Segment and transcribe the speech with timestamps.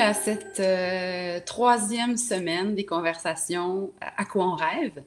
[0.00, 5.02] à cette euh, troisième semaine des conversations À quoi on rêve.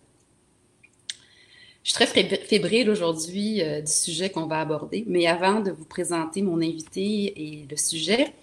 [1.84, 5.86] Je suis très fébrile aujourd'hui euh, du sujet qu'on va aborder, mais avant de vous
[5.86, 8.34] présenter mon invité et le sujet,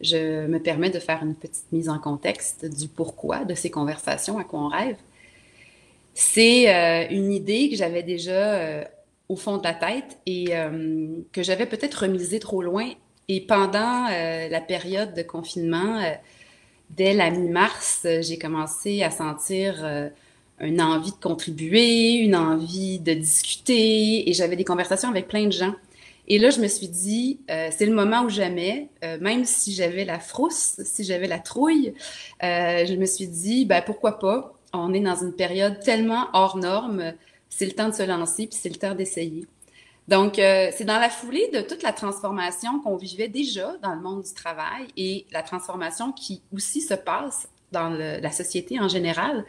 [0.00, 4.38] je me permets de faire une petite mise en contexte du pourquoi de ces conversations
[4.38, 4.96] à quoi on rêve.
[6.14, 8.86] C'est euh, une idée que j'avais déjà
[9.28, 10.52] au fond de la tête et
[11.32, 12.90] que j'avais peut-être remisée trop loin
[13.28, 16.12] et pendant euh, la période de confinement, euh,
[16.90, 20.10] dès la mi-mars, euh, j'ai commencé à sentir
[20.60, 25.52] une envie de contribuer, une envie de discuter, et j'avais des conversations avec plein de
[25.52, 25.74] gens.
[26.28, 28.88] Et là, je me suis dit, c'est le moment ou jamais,
[29.20, 31.94] même si j'avais la frousse, si j'avais la trouille,
[32.40, 34.54] je me suis dit, ben, pourquoi pas?
[34.72, 37.12] On est dans une période tellement hors norme,
[37.48, 39.46] c'est le temps de se lancer, puis c'est le temps d'essayer.
[40.12, 44.02] Donc, euh, c'est dans la foulée de toute la transformation qu'on vivait déjà dans le
[44.02, 49.46] monde du travail et la transformation qui aussi se passe dans la société en général.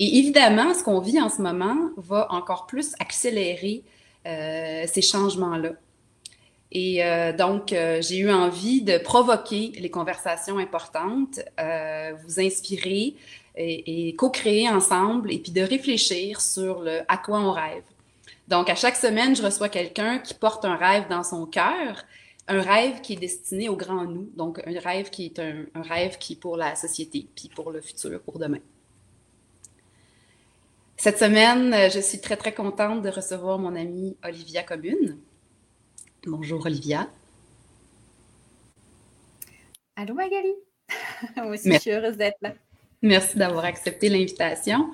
[0.00, 3.84] Et évidemment, ce qu'on vit en ce moment va encore plus accélérer
[4.26, 5.74] euh, ces changements-là.
[6.72, 11.38] Et euh, donc, j'ai eu envie de provoquer les conversations importantes,
[12.24, 13.14] vous inspirer
[13.54, 17.84] et, co-créer ensemble et puis de réfléchir sur à quoi on rêve.
[18.48, 22.04] Donc, à chaque semaine, je reçois quelqu'un qui porte un rêve dans son cœur,
[22.46, 26.18] un rêve qui est destiné au grand nous, donc un rêve qui est un, rêve
[26.18, 28.58] qui est pour la société, puis pour le futur, pour demain.
[30.96, 35.18] Cette semaine, je suis très, très contente de recevoir mon amie Olivia Commune.
[36.26, 37.08] Bonjour, Olivia.
[39.96, 40.54] Allô, Magali.
[41.36, 42.54] Moi aussi, je suis heureuse d'être là.
[43.02, 44.92] Merci d'avoir accepté l'invitation.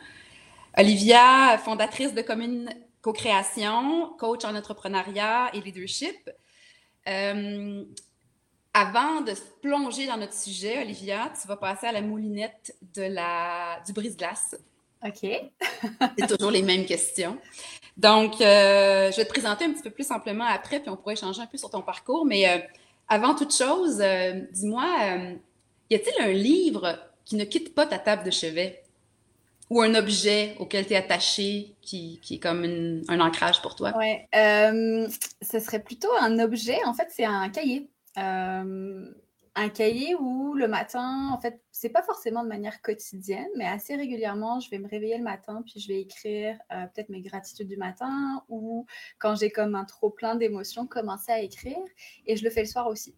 [0.76, 2.68] Olivia, fondatrice de Commune
[3.02, 6.30] co-création, coach en entrepreneuriat et leadership.
[7.08, 7.84] Euh,
[8.72, 13.02] avant de se plonger dans notre sujet, Olivia, tu vas passer à la moulinette de
[13.02, 14.56] la, du brise-glace.
[15.04, 15.20] OK.
[16.18, 17.38] C'est toujours les mêmes questions.
[17.96, 21.14] Donc, euh, je vais te présenter un petit peu plus simplement après, puis on pourrait
[21.14, 22.24] échanger un peu sur ton parcours.
[22.26, 22.58] Mais euh,
[23.08, 24.02] avant toute chose,
[24.52, 24.86] dis-moi,
[25.88, 28.82] y a-t-il un livre qui ne quitte pas ta table de chevet?
[29.70, 32.64] Ou un objet auquel tu es attaché qui, qui, est comme
[33.08, 33.94] un ancrage pour toi?
[33.96, 35.08] Oui, euh,
[35.40, 36.78] ce serait plutôt un objet.
[36.84, 37.88] En fait, c'est un cahier.
[38.18, 39.08] Euh,
[39.54, 43.94] un cahier où le matin, en fait, c'est pas forcément de manière quotidienne, mais assez
[43.94, 47.68] régulièrement, je vais me réveiller le matin, puis je vais écrire euh, peut-être mes gratitudes
[47.68, 48.86] du matin ou
[49.18, 51.78] quand j'ai comme un trop plein d'émotions, commencer à écrire.
[52.26, 53.14] Et je le fais le soir aussi.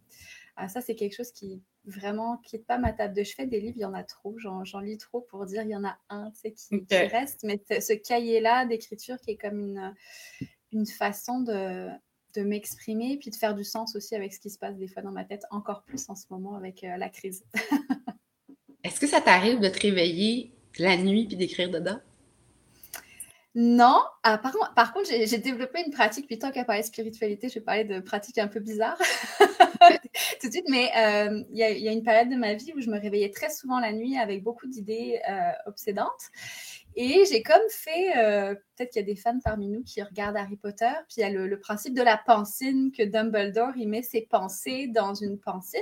[0.69, 3.47] ça, c'est quelque chose qui vraiment quitte pas ma table de chevet.
[3.47, 4.37] Des livres, il y en a trop.
[4.39, 7.45] J'en lis trop pour dire il y en a un qui, qui reste.
[7.45, 9.95] Mais ce cahier-là d'écriture qui est comme une,
[10.73, 11.89] une façon de,
[12.35, 15.03] de m'exprimer puis de faire du sens aussi avec ce qui se passe des fois
[15.03, 17.45] dans ma tête, encore plus en ce moment avec euh, la crise.
[18.85, 22.01] Est-ce que ça t'arrive de te réveiller la nuit puis d'écrire dedans?
[23.55, 27.55] Non, ah, par, contre, j'ai développé une pratique, puis tant qu'à parler de spiritualité, je
[27.55, 28.97] vais parler de pratiques un peu bizarres
[30.41, 32.91] tout de suite, mais euh, il y, a une période de ma vie où je
[32.91, 36.31] me réveillais très souvent la nuit avec beaucoup d'idées euh, obsédantes.
[36.95, 40.37] Et j'ai comme fait, euh, peut-être qu'il y a des fans parmi nous qui regardent
[40.37, 44.03] Harry Potter, puis il y a le, principe de la pensine, que Dumbledore, il met
[44.03, 45.81] ses pensées dans une pensine.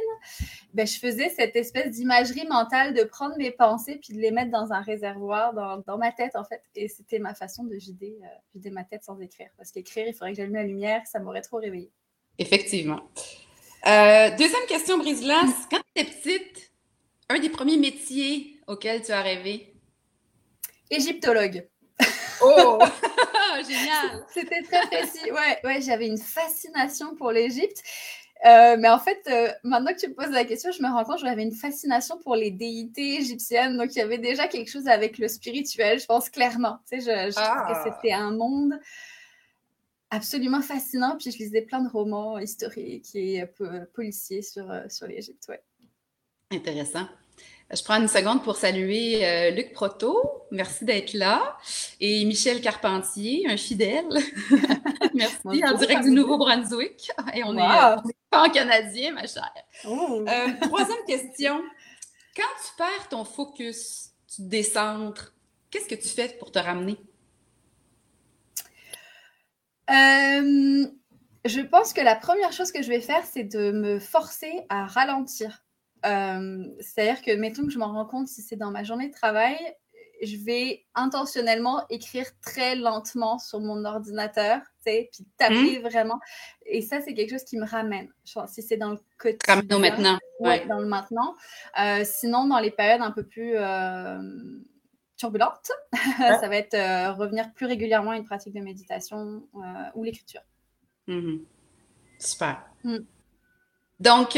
[0.73, 4.53] Ben, je faisais cette espèce d'imagerie mentale de prendre mes pensées, puis de les mettre
[4.53, 6.63] dans un réservoir, dans, ma tête, en fait.
[6.77, 8.17] Et c'était ma façon de vider,
[8.55, 9.49] vider ma tête sans écrire.
[9.57, 11.91] Parce qu'écrire, il faudrait que j'allume la lumière, ça m'aurait trop réveillée.
[12.39, 13.01] Effectivement.
[13.87, 15.67] Euh, deuxième question, Brise-Glace.
[15.71, 16.73] Quand tu étais petite,
[17.29, 19.75] un des premiers métiers auxquels tu as rêvé?
[20.91, 21.67] Égyptologue.
[22.43, 22.79] Oh,
[23.69, 24.25] génial.
[24.33, 25.31] C'était très précis.
[25.31, 27.83] Ouais, ouais, j'avais une fascination pour l'Égypte.
[28.47, 31.05] Euh, mais en fait, euh, maintenant que tu me poses la question, je me rends
[31.05, 33.77] compte que j'avais une fascination pour les déités égyptiennes.
[33.77, 36.79] Donc, il y avait déjà quelque chose avec le spirituel, je pense clairement.
[36.91, 37.85] Tu sais, je, trouve que ah.
[37.85, 38.79] c'était un monde
[40.11, 41.17] absolument fascinant.
[41.19, 45.47] Puis, je lisais plein de romans historiques et peu, policiers sur, euh, sur l'Égypte.
[45.49, 45.63] Ouais.
[46.51, 47.07] Intéressant.
[47.73, 50.21] Je prends une seconde pour saluer euh, Luc Proto.
[50.51, 51.57] Merci d'être là.
[52.01, 54.09] Et Michel Carpentier, un fidèle.
[55.15, 57.13] Merci, en direct du Nouveau-Brunswick.
[57.33, 59.53] Et on est pas en canadien, ma chère.
[59.87, 60.25] Oh.
[60.27, 61.63] Euh, troisième question.
[62.37, 65.33] Quand tu perds ton focus, tu te décentres,
[65.71, 66.97] qu'est-ce que tu fais pour te ramener?
[69.91, 70.87] Euh,
[71.45, 74.87] je pense que la première chose que je vais faire, c'est de me forcer à
[74.87, 75.65] ralentir.
[76.07, 79.15] Euh, c'est-à-dire que, mettons que je m'en rends compte si c'est dans ma journée de
[79.15, 79.59] travail,
[80.23, 85.83] je vais intentionnellement écrire très lentement sur mon ordinateur, tu sais, puis taper mmh.
[85.83, 86.21] vraiment.
[86.67, 88.09] Et ça, c'est quelque chose qui me ramène.
[88.25, 89.63] si c'est dans le quotidien.
[89.63, 90.19] Comme maintenant.
[90.41, 91.35] Oui, dans le maintenant.
[91.81, 93.55] Euh, sinon, dans les périodes un peu plus
[95.21, 95.71] euh, turbulentes,
[96.19, 99.43] ça va être euh, revenir plus régulièrement à une pratique de méditation
[99.95, 100.43] ou l'écriture.
[101.07, 101.39] Mmh
[102.19, 102.63] Super.
[102.85, 102.99] Mmh.
[103.99, 104.37] Donc,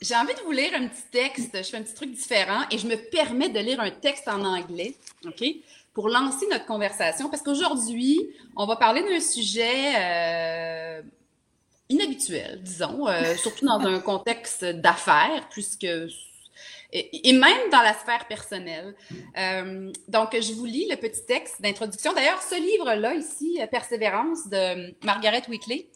[0.00, 1.56] j'ai envie de vous lire un petit texte.
[1.56, 4.44] Je fais un petit truc différent et je me permets de lire un texte en
[4.44, 4.94] anglais,
[5.24, 5.44] OK?
[5.94, 7.30] Pour lancer notre conversation.
[7.30, 11.02] Parce qu'aujourd'hui, on va parler d'un sujet euh,
[11.88, 15.86] inhabituel, disons, euh, surtout dans un contexte d'affaires, puisque
[17.12, 18.94] et, même dans la sphère personnelle.
[19.38, 22.12] Euh, donc, je vous lis le petit texte d'introduction.
[22.12, 25.86] D'ailleurs, ce livre-là, ici, Persévérance, de Margaret Weekly.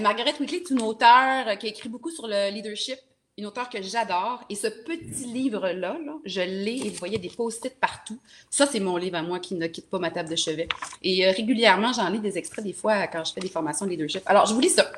[0.00, 2.98] Margaret Weekly est une auteure qui a écrit beaucoup sur le leadership
[3.36, 4.44] une auteure que j'adore.
[4.48, 8.18] Et ce petit livre-là, je l'ai et vous voyez des post-it partout.
[8.50, 10.68] Ça, c'est mon livre à moi qui ne quitte pas ma table de chevet.
[11.02, 13.90] Et euh, régulièrement, j'en lis des extraits des fois quand je fais des formations de
[13.90, 14.22] leadership.
[14.26, 14.90] Alors, je vous lis ça.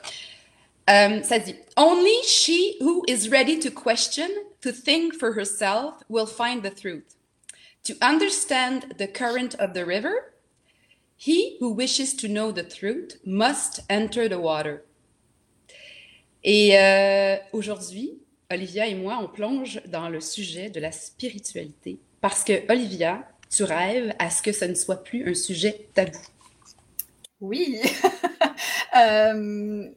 [0.88, 4.28] Euh, ça dit Only she who is ready to question,
[4.66, 7.14] to think for herself, will find the truth.
[7.84, 10.32] To understand the current of the river,
[11.16, 14.82] he who wishes to know the truth must enter the water.
[16.42, 18.18] Et euh, aujourd'hui,
[18.50, 23.62] Olivia et moi, on plonge dans le sujet de la spiritualité parce que, Olivia, tu
[23.62, 26.18] rêves à ce que ce ne soit plus un sujet tabou.
[27.40, 27.78] Oui.
[28.96, 29.90] Euh,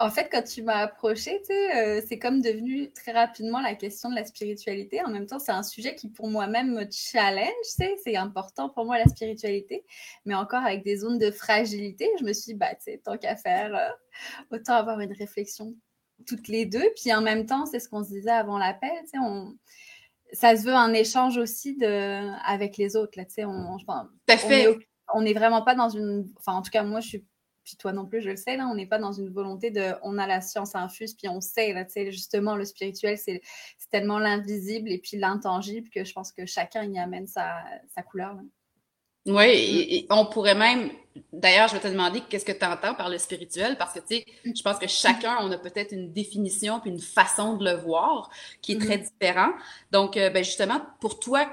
[0.00, 4.14] en fait, quand tu m'as approché, euh, c'est comme devenu très rapidement la question de
[4.14, 5.02] la spiritualité.
[5.04, 7.48] En même temps, c'est un sujet qui pour moi-même me challenge.
[7.64, 9.84] C'est important pour moi la spiritualité,
[10.24, 12.08] mais encore avec des zones de fragilité.
[12.20, 12.74] Je me suis dit, bah,
[13.04, 15.74] tant qu'à faire, euh, autant avoir une réflexion
[16.26, 16.86] toutes les deux.
[16.96, 18.90] Puis en même temps, c'est ce qu'on se disait avant l'appel,
[19.20, 19.54] on...
[20.32, 22.30] ça se veut un échange aussi de...
[22.46, 23.18] avec les autres.
[23.18, 23.76] Là, on,
[25.14, 26.32] on, est, vraiment pas dans une.
[26.38, 27.24] Enfin, en tout cas, moi, je suis.
[27.68, 29.92] Puis toi non plus, je le sais, là, on n'est pas dans une volonté de.
[30.02, 33.42] On a la science infuse, puis on sait, là, justement, le spirituel, c'est
[33.90, 37.62] tellement l'invisible et puis l'intangible que je pense que chacun y amène sa,
[37.94, 38.38] sa couleur.
[39.26, 39.44] Oui,
[39.90, 40.90] et, on pourrait même,
[41.30, 44.16] d'ailleurs, je vais te demander qu'est-ce que tu entends par le spirituel, parce que, tu
[44.16, 47.76] sais, je pense que chacun, on a peut-être une définition puis une façon de le
[47.76, 48.30] voir
[48.62, 49.10] qui est très mm-hmm.
[49.20, 49.50] différent.
[49.90, 51.46] Donc, euh, ben justement, pour toi,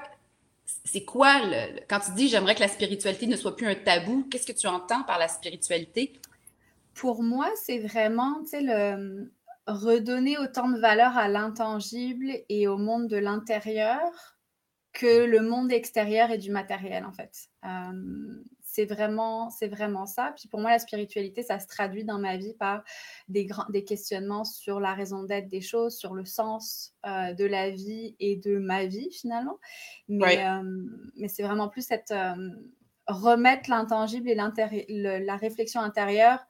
[0.86, 1.40] c'est quoi,
[1.88, 4.66] quand tu dis j'aimerais que la spiritualité ne soit plus un tabou, qu'est-ce que tu
[4.66, 6.12] entends par la spiritualité?
[6.94, 9.30] Pour moi, c'est vraiment, le
[9.66, 14.00] redonner autant de valeur à l'intangible et au monde de l'intérieur
[14.92, 17.48] que le monde extérieur et du matériel, en fait.
[17.64, 18.42] Euh,
[18.76, 20.34] c'est vraiment, c'est vraiment ça.
[20.36, 22.84] Puis pour moi, la spiritualité, ça se traduit dans ma vie par
[23.28, 27.46] des, grands, des questionnements sur la raison d'être des choses, sur le sens euh, de
[27.46, 29.58] la vie et de ma vie finalement.
[30.08, 30.62] Mais, euh,
[31.16, 32.12] mais c'est vraiment plus cette
[33.06, 36.46] remettre l'intangible et la réflexion intérieure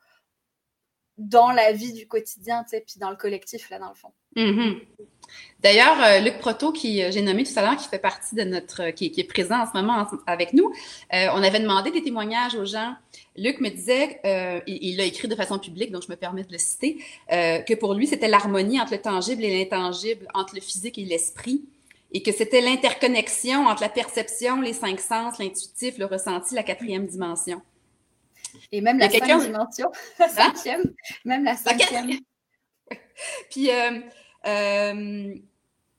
[1.19, 4.13] dans la vie du quotidien, tu sais, puis dans le collectif là dans le fond.
[4.37, 4.81] Mm-hmm.
[5.67, 8.43] D'ailleurs, euh, Luc Proto, qui euh, j'ai nommé tout à l'heure, qui fait partie de
[8.43, 10.73] notre, euh, qui, est présent en ce moment avec nous,
[11.13, 12.95] on avait demandé des témoignages aux gens.
[13.37, 14.21] Luc me disait,
[14.67, 16.99] il l'a écrit de façon publique, donc je me permets de le citer,
[17.29, 21.65] que pour lui, c'était l'harmonie entre le tangible et l'intangible, entre le physique et l'esprit,
[22.13, 27.07] et que c'était l'interconnexion entre la perception, les cinq sens, l'intuitif, le ressenti, la quatrième
[27.07, 27.61] dimension.
[28.73, 30.29] Et même la cinquième dimension, la hein?
[30.29, 30.95] cinquième,
[31.25, 32.11] même la cinquième.
[33.51, 33.71] Puis,
[34.47, 35.35] euh,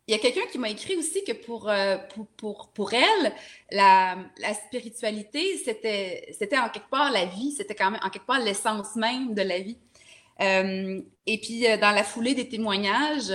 [0.08, 1.98] il y a quelqu'un qui m'a écrit aussi que pour, euh,
[2.38, 3.34] pour, pour, elle,
[3.72, 8.26] la, la spiritualité, c'était, c'était en quelque part la vie, c'était quand même en quelque
[8.26, 9.78] part l'essence même de la vie.
[10.40, 13.34] Euh, et puis, dans la foulée des témoignages,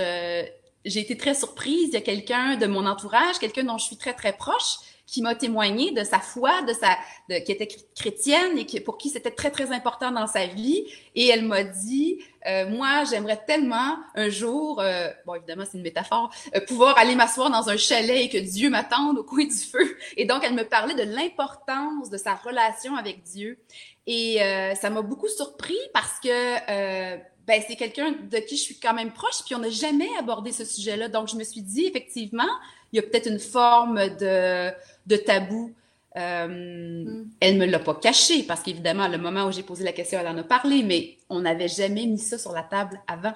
[0.85, 1.89] j'ai été très surprise.
[1.89, 4.77] Il y a quelqu'un de mon entourage, quelqu'un dont je suis très, très proche,
[5.13, 6.97] qui m'a témoigné de sa foi, de sa,
[7.29, 10.87] de, qui était chrétienne et qui, pour qui c'était très, très important dans sa vie.
[11.13, 12.17] Et elle m'a dit,
[12.47, 17.13] euh, moi, j'aimerais tellement un jour, euh, bon, évidemment, c'est une métaphore, euh, pouvoir aller
[17.13, 19.95] m'asseoir dans un chalet et que Dieu m'attende au coin du feu.
[20.17, 23.59] Et donc, elle me parlait de l'importance de sa relation avec Dieu.
[24.07, 24.39] Et
[24.81, 29.11] ça m'a beaucoup surpris parce que ben, c'est quelqu'un de qui je suis quand même
[29.11, 31.07] proche, puis on n'a jamais abordé ce sujet-là.
[31.07, 32.49] Donc, je me suis dit, effectivement,
[32.93, 34.69] il y a peut-être une forme de,
[35.07, 35.73] de tabou.
[36.15, 37.29] Euh, mm.
[37.39, 40.27] Elle me l'a pas caché parce qu'évidemment, le moment où j'ai posé la question, elle
[40.27, 43.33] en a parlé, mais on n'avait jamais mis ça sur la table avant.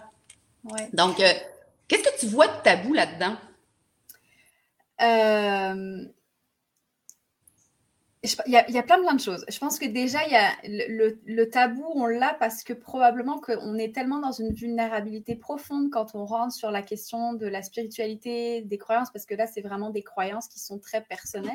[0.63, 0.89] Ouais.
[0.93, 1.33] Donc, euh,
[1.87, 3.35] qu'est-ce que tu vois de tabou là-dedans?
[5.01, 6.05] Euh,
[8.45, 9.45] il y, a, y, a, plein, plein de choses.
[9.49, 13.39] Je pense que déjà, il y a le, le, tabou, on l'a parce que probablement
[13.39, 17.61] qu'on est tellement dans une vulnérabilité profonde quand on rentre sur la question de la
[17.61, 21.53] spiritualité, des croyances, parce que là, c'est vraiment des croyances qui sont très personnelles,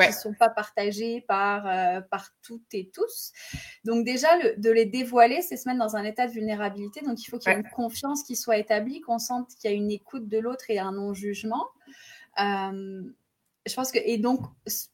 [0.00, 3.32] qui ne sont pas partagées par, euh, par toutes et tous.
[3.84, 7.00] Donc déjà, le, de les dévoiler, c'est se mettre dans un état de vulnérabilité.
[7.02, 9.74] Donc il faut qu'il y ait une confiance qui soit établie, qu'on sente qu'il y
[9.74, 11.66] a une écoute de l'autre et un non-jugement.
[12.40, 13.02] Euh,
[13.66, 14.40] je pense que, et donc,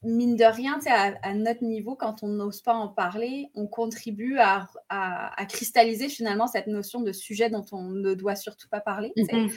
[0.03, 4.39] mine de rien, à, à notre niveau, quand on n'ose pas en parler, on contribue
[4.39, 9.13] à, à, cristalliser finalement cette notion de sujet dont on ne doit surtout pas parler.
[9.17, 9.53] Mm-hmm.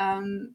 [0.00, 0.50] Euh,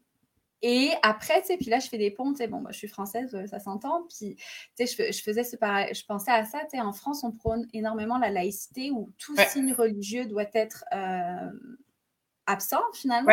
[0.62, 2.78] et après, tu sais, puis là, je fais des ponts, tu sais, bon, moi, je
[2.78, 4.06] suis française, euh, ça s'entend.
[4.08, 4.36] Puis,
[4.76, 7.32] tu sais, je, faisais ce pareil, je pensais à ça, tu sais, en France, on
[7.32, 11.50] prône énormément la laïcité où tout signe religieux doit être euh,
[12.46, 13.32] absent, finalement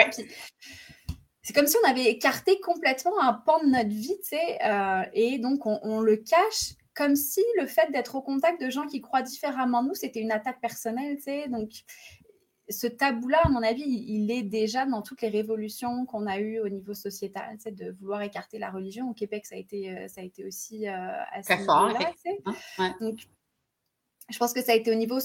[1.43, 5.03] c'est comme si on avait écarté complètement un pan de notre vie, tu sais, euh,
[5.13, 9.01] et donc on, le cache comme si le fait d'être au contact de gens qui
[9.01, 11.50] croient différemment de nous, c'était une attaque personnelle, tu sais.
[11.50, 11.71] Donc,
[12.69, 16.59] ce tabou-là, à mon avis, il est déjà dans toutes les révolutions qu'on a eues
[16.59, 19.09] au niveau sociétal, tu sais, de vouloir écarter la religion.
[19.09, 21.91] Au Québec, ça a été, euh, ça a été aussi euh, assez fort.
[23.01, 23.19] Donc,
[24.29, 25.17] je pense que ça a été au niveau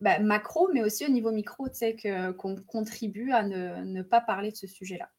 [0.00, 1.96] bah, macro, mais aussi au niveau micro, tu sais,
[2.36, 5.10] qu'on contribue à ne pas parler de ce sujet-là.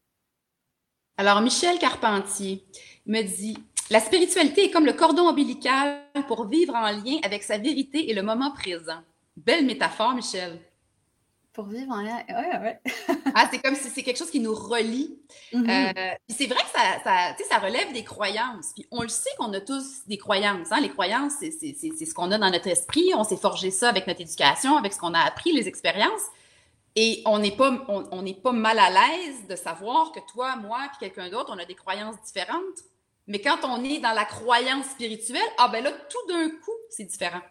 [1.20, 2.64] Alors, Michel Carpentier
[3.08, 3.58] me dit
[3.90, 8.14] La spiritualité est comme le cordon ombilical pour vivre en lien avec sa vérité et
[8.14, 9.00] le moment présent.
[9.36, 10.60] Belle métaphore, Michel.
[11.54, 12.22] Pour vivre en lien.
[12.30, 12.80] Ouais, ouais.
[13.34, 15.18] ah, c'est comme si c'est quelque chose qui nous relie.
[15.54, 15.98] Mm-hmm.
[15.98, 18.74] Euh, c'est vrai que ça, ça, ça, relève des croyances.
[18.76, 20.72] Puis on le sait qu'on a tous des croyances.
[20.72, 20.82] Hein?
[20.82, 23.10] Les croyances, c'est ce qu'on a dans notre esprit.
[23.16, 26.28] On s'est forgé ça avec notre éducation, avec ce qu'on a appris, les expériences.
[27.00, 30.98] Et on n'est pas, on, pas mal à l'aise de savoir que toi, moi, puis
[31.02, 32.80] quelqu'un d'autre, on a des croyances différentes.
[33.28, 37.04] Mais quand on est dans la croyance spirituelle, ah ben là, tout d'un coup, c'est
[37.04, 37.42] différent.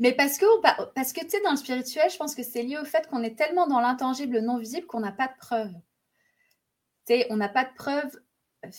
[0.00, 0.44] Mais parce que,
[0.92, 3.22] parce que tu sais, dans le spirituel, je pense que c'est lié au fait qu'on
[3.22, 5.74] est tellement dans l'intangible non visible qu'on n'a pas de preuves.
[7.06, 8.20] Tu sais, on n'a pas de preuves.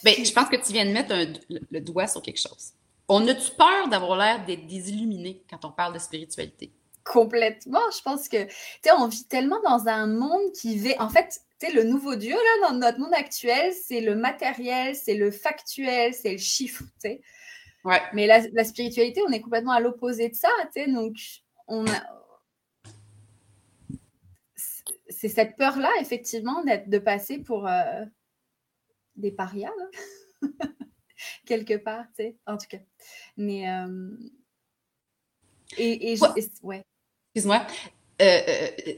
[0.04, 1.16] Ben, je pense que tu viens de mettre
[1.48, 2.74] le, doigt sur quelque chose.
[3.08, 6.74] On a-tu peur d'avoir l'air d'être désilluminé quand on parle de spiritualité?
[7.12, 7.92] Complètement.
[7.94, 8.54] Je pense que, tu
[8.84, 10.96] sais, on vit tellement dans un monde qui vit.
[10.98, 14.96] En fait, tu sais, le nouveau Dieu, là, dans notre monde actuel, c'est le matériel,
[14.96, 17.22] c'est le factuel, c'est le chiffre, tu sais.
[17.84, 18.02] Ouais.
[18.14, 20.90] Mais la, spiritualité, on est complètement à l'opposé de ça, tu sais.
[20.90, 21.18] Donc,
[21.68, 22.02] on a.
[25.10, 28.06] C'est cette peur-là, effectivement, d'être, de passer pour euh,
[29.18, 29.74] des parias,
[31.46, 32.80] quelque part, tu sais, en tout cas.
[33.36, 33.70] Mais.
[33.70, 34.12] Euh,
[35.78, 36.20] et, et
[36.64, 36.86] ouais
[37.34, 37.66] excuse-moi,
[38.22, 38.94] euh, euh,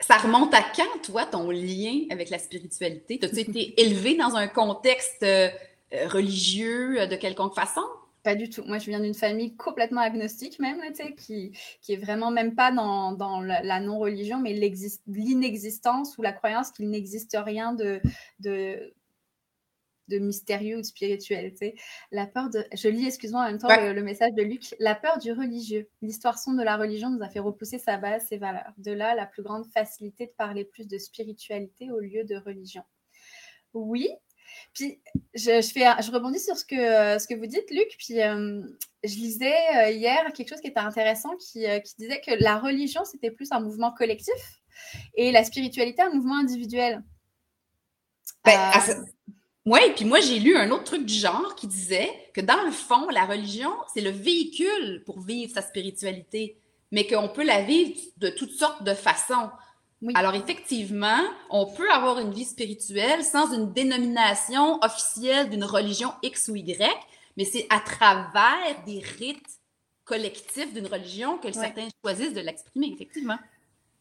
[0.00, 3.18] ça remonte à quand, toi, ton lien avec la spiritualité?
[3.22, 5.48] As-tu été élevé dans un contexte euh,
[6.08, 7.82] religieux de quelconque façon?
[8.22, 8.64] Pas du tout.
[8.66, 12.56] Moi, je viens d'une famille complètement agnostique, même, tu sais, qui, qui est vraiment même
[12.56, 18.00] pas dans, dans la, non-religion, mais l'inexistence ou la croyance qu'il n'existe rien de,
[18.40, 18.92] de
[20.08, 21.52] de mystérieux ou de spirituel.
[21.52, 21.74] Tu sais.
[22.10, 22.64] La peur de.
[22.74, 24.74] Je lis, excuse-moi, en même temps le, message de Luc.
[24.78, 25.88] La peur du religieux.
[26.02, 28.72] L'histoire sombre de la religion nous a fait repousser sa base, ses valeurs.
[28.78, 32.82] De là, la plus grande facilité de parler plus de spiritualité au lieu de religion.
[33.74, 34.08] Oui.
[34.72, 35.00] Puis
[35.34, 37.94] je, fais, je rebondis sur ce que, ce que vous dites, Luc.
[37.98, 38.62] Puis euh,
[39.04, 42.58] je lisais euh, hier quelque chose qui était intéressant qui, euh, qui disait que la
[42.58, 44.62] religion, c'était plus un mouvement collectif
[45.14, 47.02] et la spiritualité, un mouvement individuel.
[48.44, 48.70] Ben,
[49.66, 52.70] oui, puis moi, j'ai lu un autre truc du genre qui disait que dans le
[52.70, 56.56] fond, la religion, c'est le véhicule pour vivre sa spiritualité,
[56.92, 59.50] mais qu'on peut la vivre de toutes sortes de façons.
[60.14, 61.20] Alors, effectivement,
[61.50, 66.88] on peut avoir une vie spirituelle sans une dénomination officielle d'une religion X ou Y,
[67.36, 69.58] mais c'est à travers des rites
[70.04, 73.38] collectifs d'une religion que certains choisissent de l'exprimer, effectivement.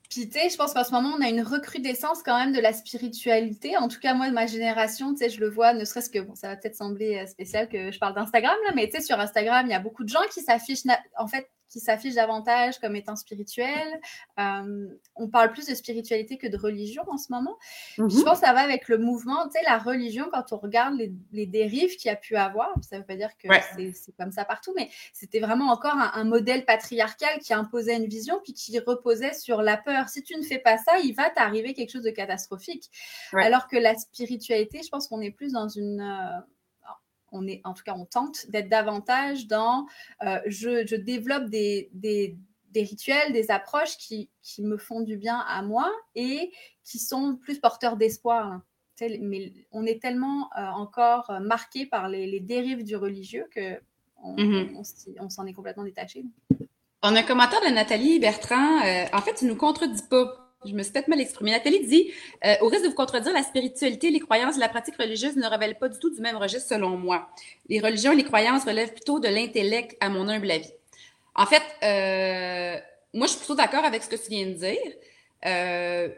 [0.10, 3.78] Puis, je pense qu'en ce moment, on a une recrudescence quand même de la spiritualité.
[3.78, 6.20] En tout cas, moi, de ma génération, tu sais, je le vois, ne serait-ce que,
[6.20, 9.02] bon, ça va peut-être sembler euh, spécial que je parle d'Instagram, là, mais tu sais,
[9.02, 10.84] sur Instagram, il y a beaucoup de gens qui s'affichent,
[11.18, 14.00] en fait, qui s'affichent davantage comme étant spirituels.
[14.40, 17.58] Euh, on parle plus de spiritualité que de religion en ce moment.
[17.98, 18.24] Je mhm.
[18.24, 19.46] pense que ça va avec le mouvement.
[19.46, 20.96] Tu sais, la religion, quand on regarde
[21.32, 23.48] les, dérives qu'il y a pu avoir, ça ne veut pas dire que
[23.94, 28.40] c'est comme ça partout, mais c'était vraiment encore un, modèle patriarcal qui imposait une vision
[28.44, 30.10] puis qui reposait sur la peur.
[30.10, 32.90] Si tu ne fais pas ça, il va t'arriver quelque chose de catastrophique.
[33.34, 36.02] Alors que la spiritualité, je pense qu'on est plus dans une...
[36.02, 36.42] Euh,
[37.36, 39.86] on est, en tout cas, on tente d'être davantage dans
[40.24, 41.90] euh, je, développe des,
[42.76, 46.52] rituels, des approches qui, me font du bien à moi et
[46.84, 48.48] qui sont plus porteurs d'espoir.
[48.48, 48.64] Hein.
[49.20, 53.80] Mais on est tellement euh, encore marqué par les, dérives du religieux que
[54.24, 54.36] on,
[55.20, 56.24] on s'en est complètement détaché.
[57.04, 58.80] On a un commentaire de Nathalie Bertrand.
[58.80, 61.52] en fait, tu ne nous contredis pas je me suis peut-être mal exprimée.
[61.52, 62.12] Nathalie dit
[62.46, 65.48] euh, Au risque de vous contredire, la spiritualité, les croyances et la pratique religieuse ne
[65.48, 67.30] révèlent pas du tout du même registre selon moi.
[67.70, 70.72] Les religions et les croyances relèvent plutôt de l'intellect, à mon humble avis.
[71.36, 72.80] En fait, euh,
[73.14, 74.94] moi, je suis plutôt d'accord avec ce que tu viens de dire.
[75.46, 76.10] Euh,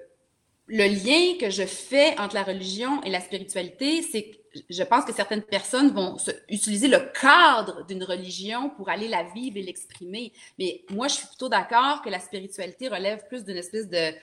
[0.67, 4.37] le lien que je fais entre la religion et la spiritualité, c'est que
[4.69, 6.17] je pense que certaines personnes vont
[6.49, 10.33] utiliser le cadre d'une religion pour aller la vivre et l'exprimer.
[10.57, 14.13] Mais moi, je suis plutôt d'accord que la spiritualité relève plus d'une espèce de,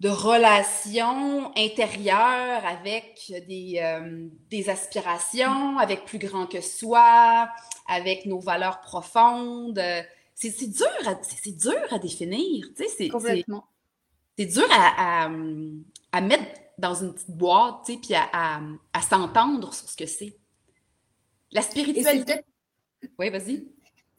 [0.00, 7.50] de relation intérieure avec des, euh, des aspirations, avec plus grand que soi,
[7.86, 9.80] avec nos valeurs profondes.
[10.34, 10.86] C'est dur,
[11.22, 12.66] c'est dur à définir.
[12.74, 13.66] Tu sais, Complètement.
[14.38, 15.30] C'est dur à, à,
[16.12, 18.60] à, mettre dans une petite boîte, tu sais, puis à,
[18.94, 20.34] à s'entendre sur ce que c'est.
[21.52, 22.40] La spiritualité.
[23.18, 23.66] Oui, vas-y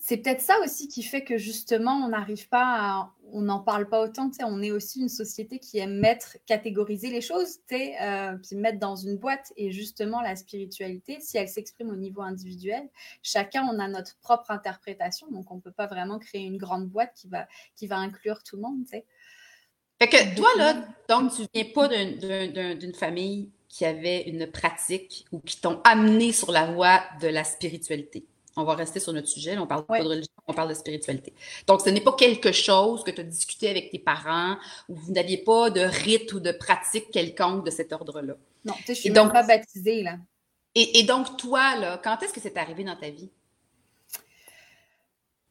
[0.04, 3.88] c'est peut-être ça aussi qui fait que justement, on n'arrive pas à, on n'en parle
[3.88, 4.32] pas autant.
[4.44, 8.96] On est aussi une société qui aime mettre, catégoriser les choses, euh, puis mettre dans
[8.96, 9.54] une boîte.
[9.58, 12.90] Et justement, la spiritualité, si elle s'exprime au niveau individuel,
[13.22, 15.28] chacun on a notre propre interprétation.
[15.30, 18.42] Donc, on ne peut pas vraiment créer une grande boîte qui va, qui va inclure
[18.42, 18.86] tout le monde.
[18.86, 19.06] T'sais.
[20.02, 25.40] Fait que toi, là, donc, tu viens pas d'une famille qui avait une pratique ou
[25.40, 28.26] qui t'ont amené sur la voie de la spiritualité?
[28.58, 29.58] On va rester sur notre sujet.
[29.58, 31.34] on parle pas de religion, on parle de spiritualité.
[31.68, 34.58] Donc, ce n'est pas quelque chose que tu as discuté avec tes parents
[34.90, 38.36] ou vous n'aviez pas de rite ou de pratique quelconque de cet ordre-là.
[38.66, 40.18] Non, tu sais, je suis donc, pas baptisée, là.
[40.74, 43.30] Et, donc, toi, là, quand est-ce que c'est arrivé dans ta vie?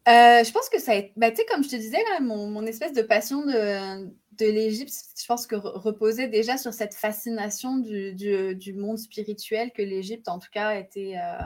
[0.09, 2.21] Euh, je pense que ça a été, ben, tu sais, comme je te disais, là,
[2.21, 7.77] mon, espèce de passion de, de l'Égypte, je pense que reposait déjà sur cette fascination
[7.77, 11.43] du, du, monde spirituel que l'Égypte, en tout cas, était, euh,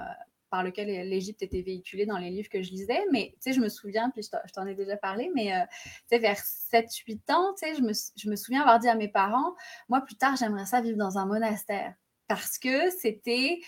[0.54, 3.02] par lequel l'Égypte était véhiculée dans les livres que je lisais.
[3.10, 5.64] Mais tu sais, je me souviens, puis je t'en ai déjà parlé, mais euh,
[6.08, 8.94] tu sais, vers 7-8 ans, tu sais, je me, je me souviens avoir dit à
[8.94, 9.56] mes parents,
[9.88, 11.92] moi, plus tard, j'aimerais ça vivre dans un monastère.
[12.28, 13.58] Parce que c'était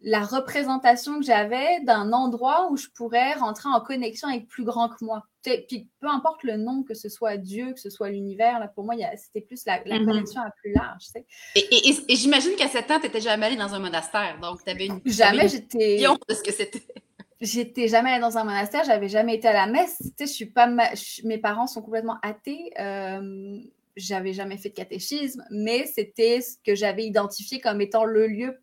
[0.00, 4.88] la représentation que j'avais d'un endroit où je pourrais rentrer en connexion avec plus grand
[4.88, 5.26] que moi.
[5.42, 8.84] Puis peu importe le nom, que ce soit Dieu, que ce soit l'univers, là, pour
[8.84, 10.04] moi, c'était plus la, mm-hmm.
[10.04, 11.04] connexion à plus large.
[11.54, 14.38] Et, j'imagine qu'à 7 ans, tu n'étais jamais allé dans un monastère.
[14.40, 15.00] Donc, tu avais une.
[15.04, 15.98] Jamais, j'étais.
[15.98, 16.82] de ce que c'était.
[17.40, 19.96] J'étais jamais allée dans un monastère, j'avais jamais été à la messe.
[19.98, 20.70] Tu sais, je suis pas.
[21.24, 22.70] Mes parents sont complètement athées.
[22.78, 23.58] Euh...
[23.96, 28.62] J'avais jamais fait de catéchisme, mais c'était ce que j'avais identifié comme étant le lieu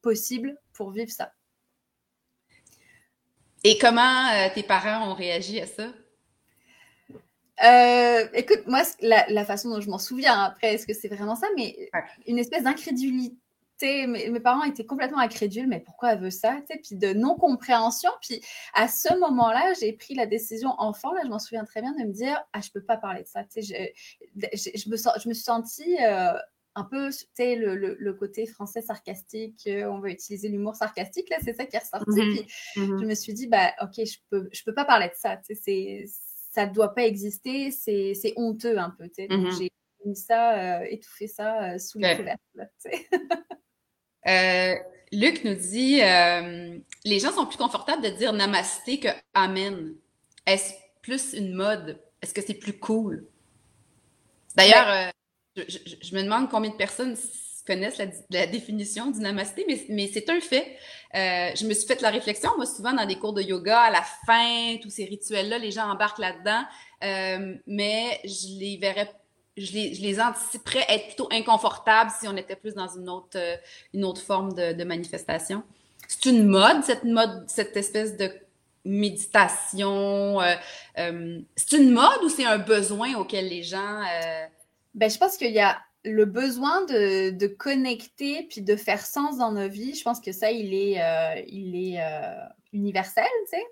[0.00, 1.32] possible pour vivre ça.
[3.64, 5.88] Et comment euh, tes parents ont réagi à ça?
[7.64, 11.46] Euh, écoute, moi, la, façon dont je m'en souviens, après, est-ce que c'est vraiment ça?
[11.56, 11.90] Mais
[12.26, 13.36] une espèce d'incrédulité.
[14.06, 16.60] Mes, parents étaient complètement incrédules, mais pourquoi elle veut ça?
[16.68, 18.10] Puis de non-compréhension.
[18.20, 18.42] Puis
[18.74, 22.04] à ce moment-là, j'ai pris la décision enfant, là, je m'en souviens très bien, de
[22.04, 23.42] me dire, ah, je peux pas parler de ça.
[23.56, 26.32] Je, je, me, je me suis sentie euh,
[26.74, 31.28] un peu, tu sais, le, le, côté français sarcastique, euh, on va utiliser l'humour sarcastique,
[31.30, 32.20] là, c'est ça qui est ressorti.
[32.20, 32.44] Mhm.
[32.74, 33.00] Puis mhm.
[33.00, 35.54] je me suis dit, bah, ok, je peux, je peux pas parler de ça, tu
[35.54, 36.04] sais,
[36.50, 39.50] ça ne doit pas exister, c'est honteux un peu, mhm.
[39.56, 39.70] j'ai
[40.04, 42.14] mis ça, euh, étouffé ça euh, sous les
[45.12, 46.00] Luc nous dit,
[47.04, 49.94] les gens sont plus confortables de dire namasté que amen.
[50.46, 52.00] Est-ce plus une mode?
[52.22, 53.26] Est-ce que c'est plus cool?
[54.56, 55.12] D'ailleurs,
[55.56, 57.16] je, me demande combien de personnes
[57.64, 60.76] connaissent la, définition du namasté, mais, c'est un fait.
[61.14, 63.90] Euh, je me suis fait la réflexion, moi, souvent dans des cours de yoga, à
[63.90, 66.62] la fin, tous ces rituels-là, les gens embarquent là-dedans,
[67.04, 69.12] euh, mais je les verrais
[69.56, 74.54] je les, anticiperais être plutôt inconfortables si on était plus dans une autre, euh, forme
[74.54, 75.62] de, manifestation.
[76.08, 78.32] C'est une mode, cette mode, cette espèce de
[78.86, 80.38] méditation.
[80.96, 84.02] c'est une mode ou c'est un besoin auquel les gens
[84.94, 89.38] ben, je pense qu'il y a le besoin de, de, connecter puis de faire sens
[89.38, 89.94] dans nos vies.
[89.94, 93.24] Je pense que ça, il est, euh, il est euh, universel.
[93.50, 93.64] Tu sais.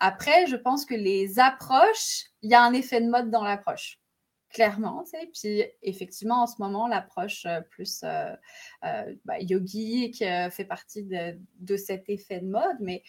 [0.00, 4.00] Après, je pense que les approches, il y a un effet de mode dans l'approche.
[4.50, 5.30] Clairement, tu sais.
[5.32, 10.18] Puis effectivement, en ce moment, l'approche euh, plus bah, yogique
[10.50, 12.76] fait partie de, de, cet effet de mode.
[12.80, 13.02] Mais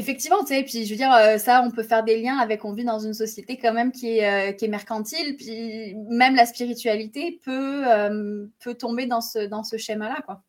[0.00, 2.64] Effectivement, tu sais, puis je veux dire, euh, ça, on peut faire des liens avec,
[2.64, 6.34] on vit dans une société quand même qui est, euh, qui est mercantile, puis même
[6.34, 10.42] la spiritualité peut, euh, peut tomber dans ce, dans ce schéma-là, quoi,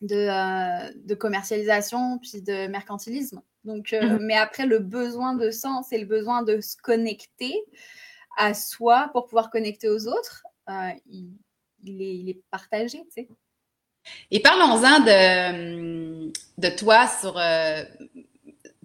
[0.00, 3.42] de, de commercialisation, puis de mercantilisme.
[3.62, 7.54] Donc, mmh mais après, le besoin de sens et le besoin de se connecter
[8.36, 10.42] à soi pour pouvoir connecter aux autres,
[11.06, 11.30] il,
[11.84, 13.28] il, est, il est partagé, tu sais.
[14.32, 17.38] Et parlons-en de, de toi sur...
[17.38, 17.84] Euh,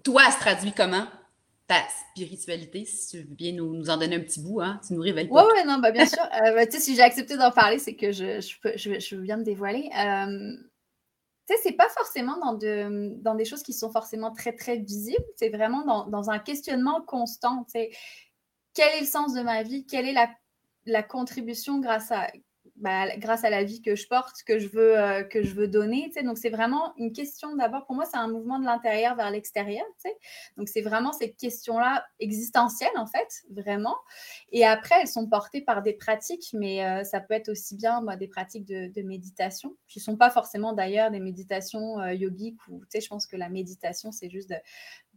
[0.04, 1.06] toi, elle se traduit comment?
[1.66, 4.80] ta spiritualité, si tu veux bien nous, en donner un petit bout, hein?
[4.86, 5.46] Tu nous révèles pas.
[5.46, 6.22] Oui, oui, non, bah, bien sûr.
[6.44, 8.98] Euh, bah, tu sais, si j'ai accepté d'en parler, c'est que je, je, peux, je,
[8.98, 9.88] je, veux bien me dévoiler.
[9.96, 10.56] Euh,
[11.48, 14.78] tu sais, c'est pas forcément dans, de, dans des choses qui sont forcément très, très
[14.78, 15.24] visibles.
[15.36, 17.64] C'est vraiment dans, dans, un questionnement constant.
[17.64, 17.90] Tu sais,
[18.74, 19.86] quel est le sens de ma vie?
[19.86, 20.28] Quelle est la,
[20.86, 22.30] la contribution grâce à
[22.76, 25.68] bah, grâce à la vie que je porte, que je veux, euh, que je veux
[25.68, 26.06] donner.
[26.08, 26.22] Tu sais.
[26.24, 29.84] Donc, c'est vraiment une question d'abord, pour moi, c'est un mouvement de l'intérieur vers l'extérieur.
[30.56, 33.94] Donc, c'est vraiment cette question-là existentielle, en fait, vraiment.
[34.50, 38.02] Et après, elles sont portées par des pratiques, mais euh, ça peut être aussi bien
[38.02, 42.58] bah, des pratiques de, méditation, qui ne sont pas forcément d'ailleurs des méditations euh, yogiques,
[42.68, 44.56] ou je pense que la méditation, c'est juste de,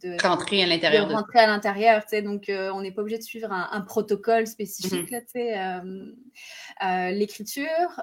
[0.01, 1.07] de rentrer à l'intérieur.
[1.07, 2.21] De rentrer à l'intérieur, tu sais.
[2.21, 5.21] Donc, euh, on n'est pas obligé de suivre un, protocole spécifique, mhm.
[5.21, 5.60] tu sais.
[5.60, 6.12] Euh,
[6.83, 8.01] euh, l'écriture,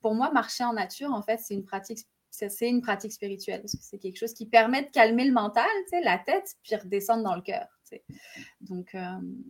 [0.00, 2.00] pour moi, marcher en nature, en fait, c'est une pratique
[2.34, 5.68] c'est une pratique spirituelle parce que c'est quelque chose qui permet de calmer le mental,
[5.82, 7.66] tu sais, la tête, puis redescendre dans le cœur.
[7.86, 8.04] Tu sais.
[8.62, 8.96] Donc,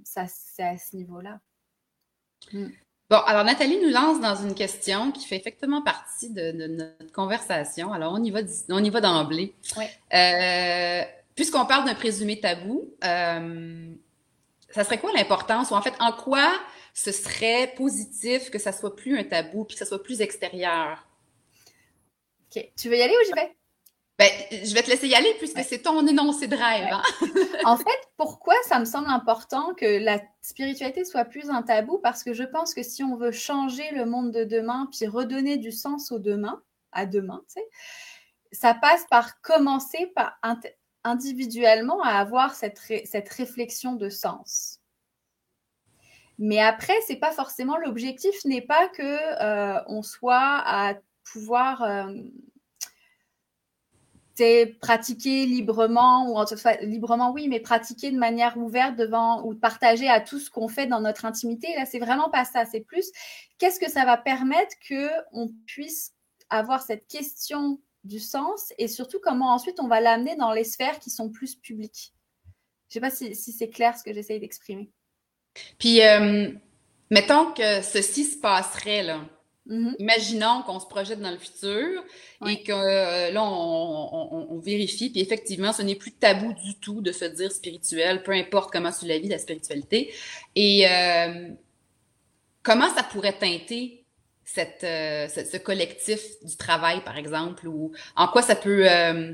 [0.02, 1.38] ça, c'est à ce niveau-là.
[2.52, 2.66] Mm.
[3.08, 7.92] Bon, alors Nathalie nous lance dans une question qui fait effectivement partie de, notre conversation.
[7.92, 9.54] Alors, on y va, on y va d'emblée.
[9.76, 9.84] Oui
[11.34, 13.94] puisqu'on parle d'un présumé tabou, euh,
[14.70, 16.52] ça serait quoi l'importance ou en fait en quoi
[16.94, 21.06] ce serait positif que ça soit plus un tabou puis que ça soit plus extérieur?
[22.54, 22.70] OK.
[22.76, 23.56] Tu veux y aller ou j'y vais?
[24.18, 26.92] Ben, je vais te laisser y aller puisque c'est ton énoncé de rêve.
[26.92, 27.02] Hein?
[27.64, 31.98] en fait, pourquoi ça me semble important que la spiritualité soit plus un tabou?
[31.98, 35.56] Parce que je pense que si on veut changer le monde de demain puis redonner
[35.56, 37.68] du sens au demain, à demain, tu sais,
[38.52, 40.38] ça passe par commencer par
[41.04, 44.80] individuellement à avoir cette, cette réflexion de sens.
[46.38, 52.06] Mais après, c'est pas forcément l'objectif n'est pas que euh, on soit à pouvoir euh,
[54.80, 59.54] pratiquer librement ou en tout cas librement oui, mais pratiquer de manière ouverte devant ou
[59.54, 61.68] partager à tout ce qu'on fait dans notre intimité.
[61.76, 62.64] Là, c'est vraiment pas ça.
[62.64, 63.10] C'est plus
[63.58, 66.12] qu'est-ce que ça va permettre que on puisse
[66.50, 70.98] avoir cette question du sens et surtout comment ensuite on va l'amener dans les sphères
[70.98, 72.12] qui sont plus publiques.
[72.88, 74.90] Je ne sais pas si, c'est clair ce que j'essaye d'exprimer.
[75.78, 76.50] Puis, euh,
[77.10, 79.24] mettons que ceci se passerait, là.
[79.68, 79.94] Mm-hmm.
[80.00, 82.02] Imaginons qu'on se projette dans le futur
[82.46, 87.12] et que euh, là, on, vérifie, puis effectivement, ce n'est plus tabou du tout de
[87.12, 90.12] se dire spirituel, peu importe comment tu la vis, la spiritualité.
[90.56, 91.48] Et euh,
[92.62, 94.01] comment ça pourrait teinter
[94.52, 99.32] cette, euh, ce, collectif du travail, par exemple, ou en quoi ça peut, euh,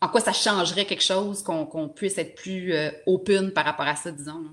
[0.00, 3.96] en quoi ça changerait quelque chose qu'on puisse être plus euh, open par rapport à
[3.96, 4.44] ça, disons.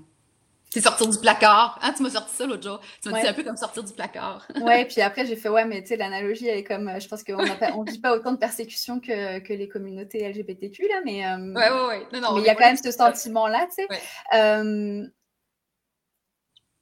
[0.68, 1.78] C'est sortir du placard.
[1.80, 2.80] Hein, tu m'as sorti ça l'autre jour.
[3.00, 4.46] Tu m'as dit un peu comme sortir du placard.
[4.60, 7.22] ouais, puis après, j'ai fait, ouais, mais tu sais, l'analogie, elle est comme, je pense
[7.22, 11.24] qu'on ne vit pas autant de persécutions que, que les communautés LGBTQ, là, mais.
[11.24, 12.06] ouais, ouais, ouais.
[12.12, 15.12] Non, non, mais il y a quand même ce sentiment-là, tu sais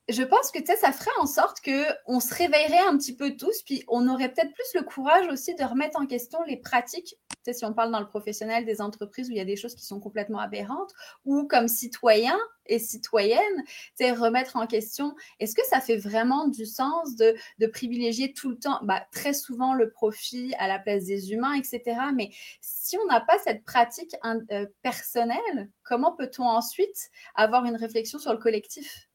[0.08, 3.62] je pense que ça ferait en sorte que on se réveillerait un petit peu tous,
[3.62, 7.16] puis on aurait peut-être plus le courage aussi de remettre en question les pratiques.
[7.50, 9.84] si on parle dans le professionnel des entreprises où il y a des choses qui
[9.84, 10.92] sont complètement aberrantes,
[11.24, 13.64] ou comme citoyen et citoyenne,
[14.00, 17.34] remettre en question est-ce que ça fait vraiment du sens de,
[17.66, 21.82] privilégier tout le temps, bah, très souvent le profit à la place des humains, etc.
[22.14, 28.18] Mais si on n'a pas cette pratique euh, personnelle, comment peut-on ensuite avoir une réflexion
[28.18, 29.08] sur le collectif?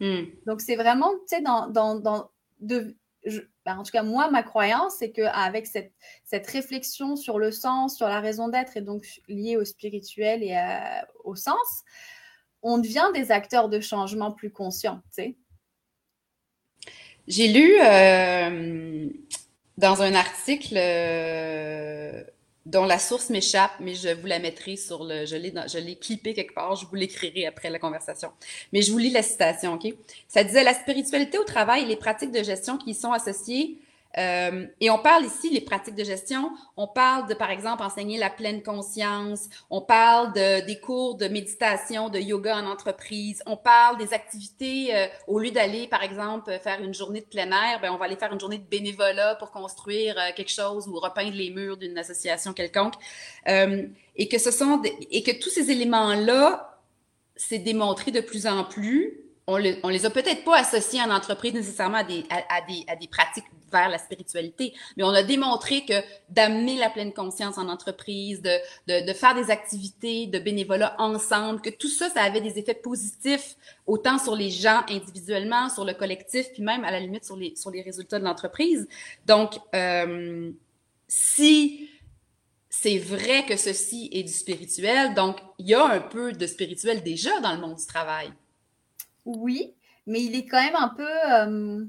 [0.00, 0.24] Hmm.
[0.46, 2.96] Donc, c'est vraiment, tu sais, dans, dans, de,
[3.66, 5.92] ben, en tout cas, moi, ma croyance, c'est qu'avec cette,
[6.24, 10.56] cette réflexion sur le sens, sur la raison d'être, et donc liée au spirituel et
[11.24, 11.84] au sens,
[12.62, 15.36] on devient des acteurs de changement plus conscients, tu sais.
[17.28, 19.08] J'ai lu euh,
[19.78, 22.24] dans un article euh,
[22.70, 25.96] dont la source m'échappe, mais je vous la mettrai sur le, je l'ai, je l'ai
[25.96, 28.30] clippé quelque part, je vous l'écrirai après la conversation.
[28.72, 29.92] Mais je vous lis la citation, OK?
[30.28, 33.78] Ça disait, la spiritualité au travail et les pratiques de gestion qui y sont associées
[34.18, 36.50] euh, et on parle ici les pratiques de gestion.
[36.76, 39.48] On parle de, par exemple, enseigner la pleine conscience.
[39.70, 43.42] On parle de, des cours de méditation, de yoga en entreprise.
[43.46, 44.94] On parle des activités.
[44.94, 48.06] Euh, au lieu d'aller, par exemple, faire une journée de plein air, ben, on va
[48.06, 51.76] aller faire une journée de bénévolat pour construire euh, quelque chose ou repeindre les murs
[51.76, 52.94] d'une association quelconque.
[53.46, 56.78] et que ce sont et que tous ces éléments-là,
[57.36, 59.18] c'est démontré de plus en plus.
[59.46, 62.84] On, le, on les a peut-être pas associés en entreprise nécessairement à des, à, des,
[62.86, 64.74] à des pratiques vers la spiritualité.
[64.96, 65.94] Mais on a démontré que
[66.28, 71.70] d'amener la pleine conscience en entreprise, de, de, faire des activités de bénévolat ensemble, que
[71.70, 73.56] tout ça, ça avait des effets positifs
[73.86, 77.54] autant sur les gens individuellement, sur le collectif, puis même à la limite sur les,
[77.56, 78.88] sur les résultats de l'entreprise.
[79.26, 80.50] Donc, euh,
[81.08, 81.88] si
[82.70, 87.02] c'est vrai que ceci est du spirituel, donc il y a un peu de spirituel
[87.02, 88.32] déjà dans le monde du travail.
[89.24, 89.74] Oui,
[90.06, 91.30] mais il est quand même un peu.
[91.32, 91.84] Euh,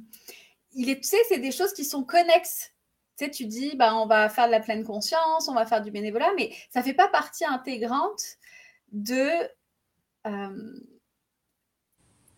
[0.73, 2.73] il est, tu sais, c'est des choses qui sont connexes.
[3.17, 5.81] Tu sais, tu dis, bah, on va faire de la pleine conscience, on va faire
[5.81, 8.21] du bénévolat, mais ça ne fait pas partie intégrante
[8.91, 9.29] de.
[10.27, 10.79] Euh,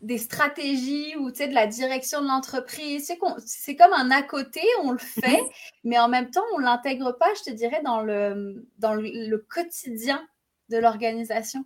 [0.03, 3.11] des stratégies ou de la direction de l'entreprise.
[3.45, 5.49] C'est comme un à côté, on le fait, mhm.
[5.85, 9.37] mais en même temps, on ne l'intègre pas, je te dirais, dans le, dans le,
[9.37, 10.27] quotidien
[10.69, 11.65] de l'organisation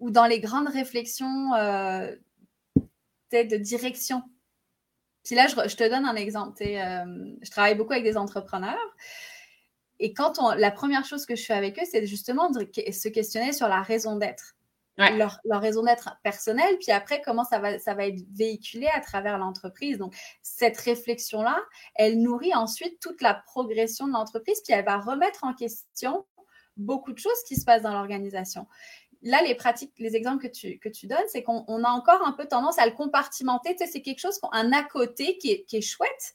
[0.00, 2.12] ou dans les grandes réflexions euh,
[3.30, 4.22] de direction.
[5.24, 6.62] Puis là, je, te donne un exemple.
[6.62, 8.96] Euh, je travaille beaucoup avec des entrepreneurs.
[10.00, 13.08] Et quand on, la première chose que je fais avec eux, c'est justement de se
[13.08, 14.56] questionner sur la raison d'être
[14.98, 19.38] leur, raison d'être personnelle, puis après, comment ça va, ça va être véhiculé à travers
[19.38, 19.98] l'entreprise.
[19.98, 21.58] Donc, cette réflexion-là,
[21.94, 26.26] elle nourrit ensuite toute la progression de l'entreprise, puis elle va remettre en question
[26.76, 28.66] beaucoup de choses qui se passent dans l'organisation.
[29.22, 32.32] Là, les pratiques, les exemples que tu, que tu donnes, c'est qu'on a encore un
[32.32, 33.76] peu tendance à le compartimenter.
[33.76, 36.34] Tu sais, c'est quelque chose, un à côté qui est, qui est chouette,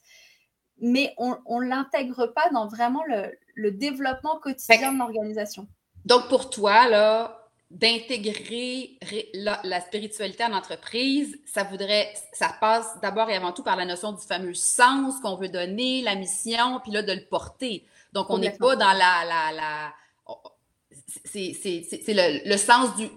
[0.80, 5.66] mais on ne l'intègre pas dans vraiment le, le développement quotidien de l'organisation.
[6.04, 8.98] Donc, pour toi, là, d'intégrer
[9.34, 14.12] la, spiritualité en entreprise, ça voudrait, ça passe d'abord et avant tout par la notion
[14.12, 17.84] du fameux sens qu'on veut donner, la mission, puis là de le porter.
[18.14, 19.94] Donc on n'est pas dans la, la, la
[21.24, 21.52] c'est
[22.08, 23.08] le, le, sens du,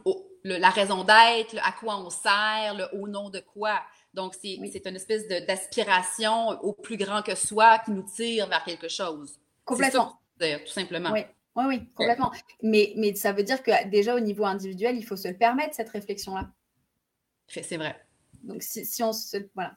[0.43, 3.81] la raison d'être, à quoi on sert, le au nom de quoi.
[4.13, 8.87] Donc c'est une espèce d'aspiration au plus grand que soi qui nous tire vers quelque
[8.87, 9.39] chose.
[9.65, 10.19] Complètement.
[10.39, 11.11] Ça, tout simplement.
[11.11, 11.21] Oui.
[11.55, 12.31] Oui, oui, complètement.
[12.63, 15.75] Mais, mais ça veut dire que déjà au niveau individuel, il faut se le permettre,
[15.75, 16.49] cette réflexion-là.
[17.47, 17.99] C'est vrai.
[18.43, 19.37] Donc, si, si, on se.
[19.53, 19.75] Voilà.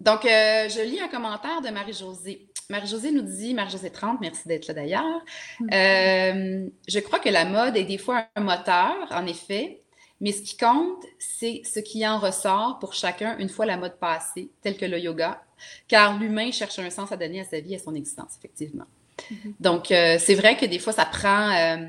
[0.00, 2.50] Donc, euh, je lis un commentaire de Marie-Josée.
[2.70, 5.24] Marie-Josée nous dit, Marie-Josée 30, merci d'être là d'ailleurs.
[5.60, 5.68] Mm.
[5.72, 9.82] Euh, je crois que la mode est des fois un moteur, en effet,
[10.20, 13.98] mais ce qui compte, c'est ce qui en ressort pour chacun une fois la mode
[13.98, 15.42] passée, tel que le yoga,
[15.88, 18.86] car l'humain cherche un sens à donner à sa vie et à son existence, effectivement.
[19.30, 19.54] Mhm.
[19.60, 21.50] Donc, euh, c'est vrai que des fois, ça prend.
[21.50, 21.86] Euh,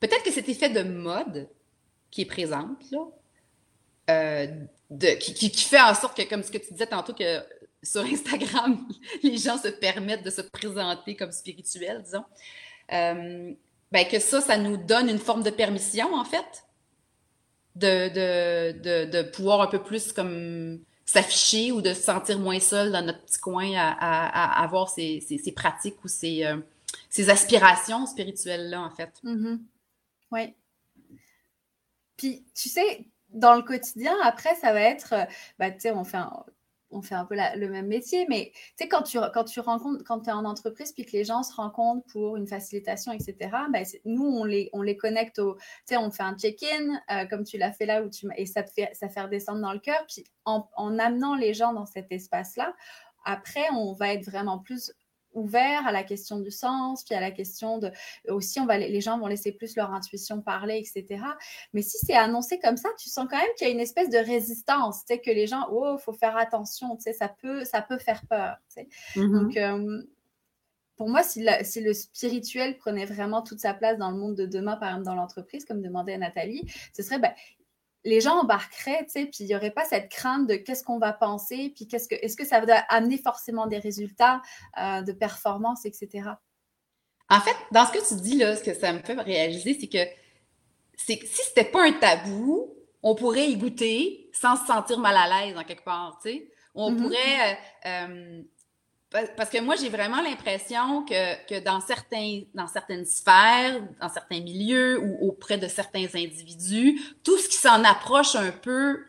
[0.00, 1.48] peut-être que cet effet de mode
[2.10, 4.46] qui est présent, là,
[5.18, 7.40] qui, fait en sorte que, comme ce que tu disais tantôt, que
[7.82, 8.86] sur Instagram,
[9.22, 12.24] les gens se permettent de se présenter comme spirituels, disons,
[12.88, 16.64] ben que ça, ça nous donne une forme de permission, en fait,
[17.76, 23.22] de, pouvoir un peu plus comme s'afficher ou de se sentir moins seul dans notre
[23.24, 25.20] petit coin à, avoir ces,
[25.54, 26.56] pratiques ou ces, euh,
[27.10, 29.12] ces aspirations spirituelles-là, en fait.
[29.24, 29.58] Mm-hmm.
[30.32, 30.54] Oui.
[32.16, 35.24] Puis, tu sais, dans le quotidien, après, ça va être, euh,
[35.58, 36.04] bah, tu sais, on
[36.92, 40.20] on fait un peu le même métier, mais tu sais, quand tu, quand rencontres, quand
[40.20, 43.84] tu es en entreprise, puis que les gens se rencontrent pour une facilitation, etc., ben,
[44.04, 47.44] nous, on les, on les connecte au, tu sais, on fait un check-in, euh, comme
[47.44, 49.80] tu l'as fait là, où tu, et ça te fait, ça fait redescendre dans le
[49.80, 52.74] cœur, puis en, en amenant les gens dans cet espace-là,
[53.24, 54.92] après, on va être vraiment plus
[55.34, 57.90] ouvert à la question du sens, puis à la question de
[58.28, 61.22] aussi on va les gens vont laisser plus leur intuition parler, etc.
[61.72, 64.10] Mais si c'est annoncé comme ça, tu sens quand même qu'il y a une espèce
[64.10, 67.64] de résistance, tu sais que les gens oh faut faire attention, tu sais ça peut
[67.64, 68.56] ça peut faire peur.
[68.68, 68.88] Tu sais.
[69.16, 69.32] Mm-hmm.
[69.32, 70.02] Donc euh,
[70.96, 74.46] pour moi, si, si, le spirituel prenait vraiment toute sa place dans le monde de
[74.46, 77.32] demain, par exemple dans l'entreprise, comme demandait Nathalie, ce serait ben,
[78.04, 80.98] les gens embarqueraient, tu sais, puis il n'y aurait pas cette crainte de qu'est-ce qu'on
[80.98, 84.42] va penser, puis qu'est-ce que, est-ce que ça va amener forcément des résultats
[84.78, 86.30] euh, de performance, etc.
[87.28, 89.88] En fait, dans ce que tu dis là, ce que ça me fait réaliser, c'est
[89.88, 90.04] que
[90.96, 95.46] c'est, si c'était pas un tabou, on pourrait y goûter sans se sentir mal à
[95.46, 96.48] l'aise en quelque part, tu sais.
[96.74, 97.02] On mm-hmm.
[97.02, 97.16] pourrait
[97.86, 98.42] euh, euh,
[99.36, 104.40] parce que moi, j'ai vraiment l'impression que, que dans, certains, dans certaines sphères, dans certains
[104.40, 109.04] milieux ou auprès de certains individus, tout ce qui s'en approche un peu,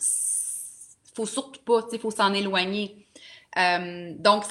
[1.15, 3.07] faut surtout pas, il faut s'en éloigner.
[3.57, 4.43] Euh, donc,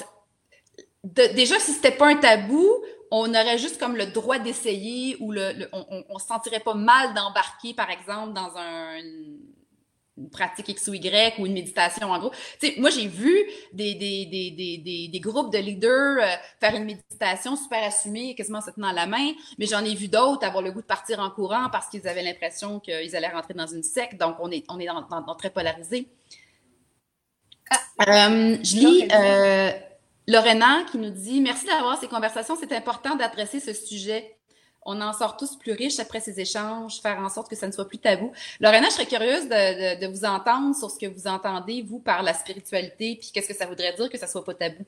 [1.05, 2.69] déjà, si c'était pas un tabou,
[3.11, 7.13] on aurait juste comme le droit d'essayer ou le, on, on, se sentirait pas mal
[7.15, 9.01] d'embarquer, par exemple, dans un,
[10.19, 12.31] une pratique X ou Y ou une méditation en gros.
[12.61, 13.35] Tu sais, moi, j'ai vu
[13.73, 18.61] des, des, des, des, des, groupes de leaders euh, faire une méditation super assumée, quasiment
[18.61, 21.31] se tenant la main, mais j'en ai vu d'autres avoir le goût de partir en
[21.31, 24.19] courant parce qu'ils avaient l'impression qu'ils allaient rentrer dans une secte.
[24.19, 26.09] Donc, on est, on est dans, très polarisé.
[27.71, 28.29] Ah.
[28.29, 29.09] Euh, je lis...
[29.13, 29.73] Euh,
[30.29, 32.57] Lorena qui nous dit Merci d'avoir ces conversations.
[32.59, 34.37] C'est important d'adresser ce sujet.
[34.85, 37.73] On en sort tous plus riches après ces échanges, faire en sorte que ça ne
[37.73, 38.33] soit plus tabou.
[38.61, 42.23] Lorena, je serais curieuse de, de, vous entendre sur ce que vous entendez, vous, par
[42.23, 44.85] la spiritualité, puis qu'est-ce que ça voudrait dire que ça soit pas tabou?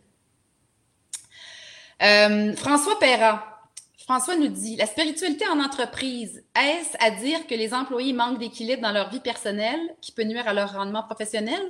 [2.03, 3.51] Euh, François Perra.
[3.99, 8.83] François nous dit La spiritualité en entreprise, est-ce à dire que les employés manquent d'équilibre
[8.83, 11.63] dans leur vie personnelle qui peut nuire à leur rendement professionnel?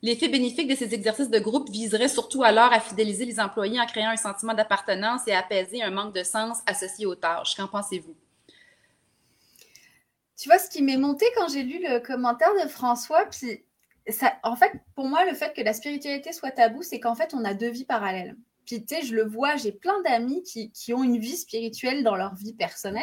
[0.00, 3.86] L'effet bénéfique de ces exercices de groupe viserait surtout alors à fidéliser les employés en
[3.86, 7.56] créant un sentiment d'appartenance et à apaiser un manque de sens associé aux tâches.
[7.56, 8.14] Qu'en pensez-vous?
[10.36, 13.64] Tu vois, ce qui m'est monté quand j'ai lu le commentaire de François, puis
[14.44, 17.44] en fait, pour moi, le fait que la spiritualité soit tabou, c'est qu'en fait, on
[17.44, 18.36] a deux vies parallèles.
[18.66, 22.04] Puis, tu sais, je le vois, j'ai plein d'amis qui, qui, ont une vie spirituelle
[22.04, 23.02] dans leur vie personnelle,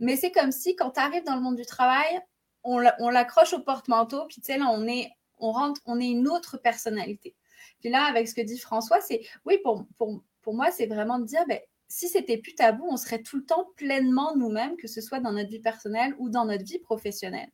[0.00, 2.20] mais c'est comme si quand tu arrives dans le monde du travail,
[2.64, 5.10] on l'accroche au porte-manteau, puis tu sais, là, on est
[5.42, 7.34] on rentre, on est une autre personnalité.
[7.80, 11.18] Puis là, avec ce que dit François, c'est oui, pour, pour, pour moi, c'est vraiment
[11.18, 14.88] de dire, ben, si c'était plus tabou, on serait tout le temps pleinement nous-mêmes, que
[14.88, 17.50] ce soit dans notre vie personnelle ou dans notre vie professionnelle.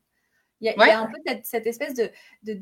[0.61, 2.11] Il y a, un peu cette, espèce de,
[2.43, 2.61] de,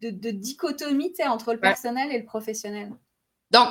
[0.00, 2.92] de, dichotomie entre le personnel et le professionnel.
[3.50, 3.68] Donc,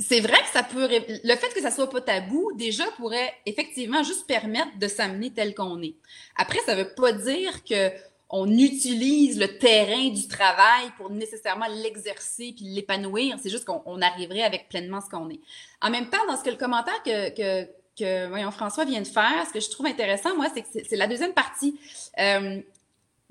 [0.00, 0.88] c'est vrai que ça peut.
[0.88, 5.54] Le fait que ça soit pas tabou, déjà, pourrait effectivement juste permettre de s'amener tel
[5.54, 5.96] qu'on est.
[6.36, 7.90] Après, ça veut pas dire que
[8.30, 13.36] on utilise le terrain du travail pour nécessairement l'exercer puis l'épanouir.
[13.42, 15.40] C'est juste qu'on arriverait avec pleinement ce qu'on est.
[15.82, 19.06] En même temps, dans ce que le commentaire que, que, que voyons, François vient de
[19.06, 21.78] faire, ce que je trouve intéressant, moi, c'est que c'est la deuxième partie.
[22.18, 22.60] Euh,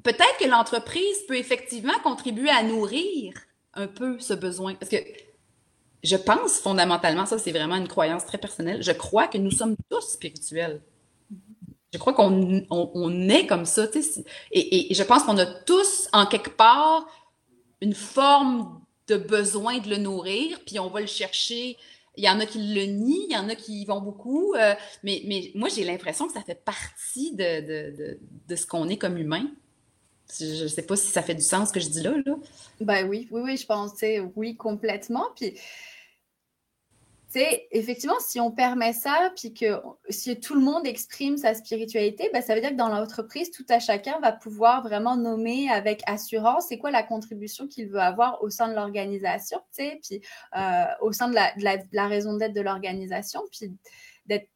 [0.03, 3.33] Peut-être que l'entreprise peut effectivement contribuer à nourrir
[3.73, 4.75] un peu ce besoin.
[4.75, 4.97] Parce que
[6.03, 9.75] je pense fondamentalement, ça c'est vraiment une croyance très personnelle, je crois que nous sommes
[9.89, 10.81] tous spirituels.
[11.93, 13.87] Je crois qu'on on, est comme ça.
[14.51, 17.07] Et, et, je pense qu'on a tous, en quelque part,
[17.81, 21.77] une forme de besoin de le nourrir, puis on va le chercher.
[22.15, 24.53] Il y en a qui le nient, il y en a qui y vont beaucoup,
[24.53, 28.97] euh, mais, moi, j'ai l'impression que ça fait partie de, de, de, ce qu'on est
[28.97, 29.49] comme humain.
[30.39, 32.13] Je ne sais pas si ça fait du sens ce que je dis là.
[32.23, 32.35] là.
[32.81, 33.93] Ben oui, oui, oui, je pense,
[34.35, 35.25] oui, complètement.
[35.35, 35.55] Puis
[37.31, 42.27] c'est effectivement, si on permet ça, puis que si tout le monde exprime sa spiritualité,
[42.33, 46.01] ben, ça veut dire que dans l'entreprise, tout à chacun va pouvoir vraiment nommer avec
[46.07, 51.29] assurance c'est quoi la contribution qu'il veut avoir au sein de l'organisation, euh, au sein
[51.29, 53.77] de la, raison d'être de l'organisation, puis
[54.25, 54.49] d'être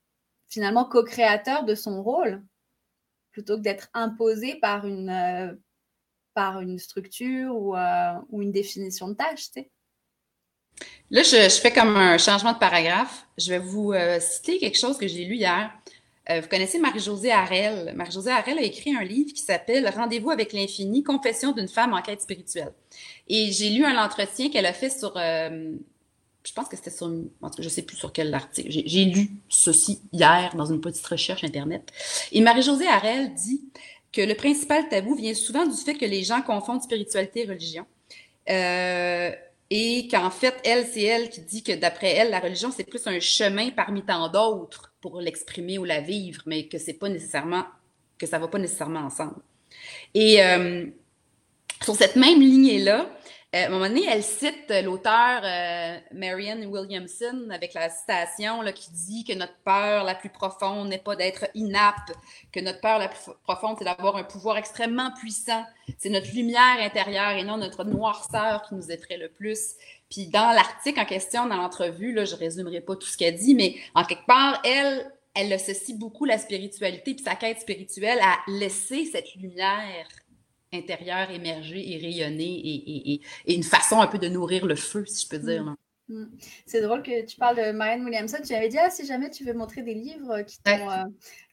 [0.50, 2.44] finalement co-créateur de son rôle,
[3.30, 9.44] plutôt que d'être imposé par une, euh, structure ou, euh, ou une définition de tâche.
[9.52, 9.70] sais.
[11.12, 13.28] Là, je, fais comme un changement de paragraphe.
[13.38, 15.72] Je vais vous euh, citer quelque chose que j'ai lu hier.
[16.30, 17.94] Euh, vous connaissez Marie-Josée Harel.
[17.96, 22.02] Marie-Josée Harel a écrit un livre qui s'appelle Rendez-vous avec l'infini, confession d'une femme en
[22.02, 22.74] quête spirituelle.
[23.28, 25.74] Et j'ai lu un entretien qu'elle a fait sur, euh,
[26.44, 28.70] je pense que c'était sur, en tout cas, je sais plus sur quel article.
[28.72, 31.92] J'ai lu ceci hier dans une petite recherche Internet.
[32.32, 33.62] Et Marie-Josée Harel dit
[34.14, 37.86] que le principal tabou vient souvent du fait que les gens confondent spiritualité et religion.
[39.70, 43.06] Et qu'en fait, elle, c'est elle qui dit que d'après elle, la religion, c'est plus
[43.08, 47.66] un chemin parmi tant d'autres pour l'exprimer ou la vivre, mais que c'est pas nécessairement,
[48.18, 49.42] que ça va pas nécessairement ensemble.
[50.14, 50.86] Et euh,
[51.84, 53.10] sur cette même lignée-là,
[53.54, 58.90] à un moment donné, elle cite l'auteur euh, Marianne Williamson avec la citation là, qui
[58.92, 62.14] dit que notre peur la plus profonde n'est pas d'être inapte,
[62.52, 65.64] que notre peur la plus profonde, c'est d'avoir un pouvoir extrêmement puissant.
[66.00, 69.76] C'est notre lumière intérieure et non notre noirceur qui nous effraie le plus.
[70.10, 73.54] Puis dans l'article en question, dans l'entrevue, là, je résumerai pas tout ce qu'elle dit,
[73.54, 78.40] mais en quelque part, elle, elle associe beaucoup la spiritualité puis sa quête spirituelle à
[78.48, 80.08] laisser cette lumière
[80.74, 85.30] intérieur émerger et rayonner et, une façon un peu de nourrir le feu, si je
[85.30, 85.64] peux dire.
[85.64, 85.76] Mm.
[86.10, 86.26] Mm.
[86.66, 88.38] C'est drôle que tu parles de Marianne Williamson.
[88.46, 90.90] Tu avais dit, ah, si jamais tu veux montrer des livres qui t'ont.
[90.90, 91.04] Euh,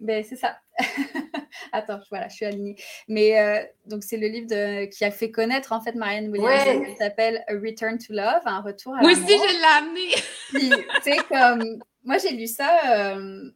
[0.01, 0.59] ben, c'est ça.
[1.73, 2.77] Attends, voilà, je suis alignée.
[3.07, 4.87] Mais euh, donc, c'est le livre de...
[4.87, 8.61] qui a fait connaître, en fait, Marianne Williamson, qui s'appelle A Return to Love, un
[8.61, 10.11] retour à Moi aussi, je l'ai amené.
[10.51, 11.79] tu sais, comme.
[12.03, 13.15] Moi, j'ai lu ça.
[13.15, 13.51] Euh,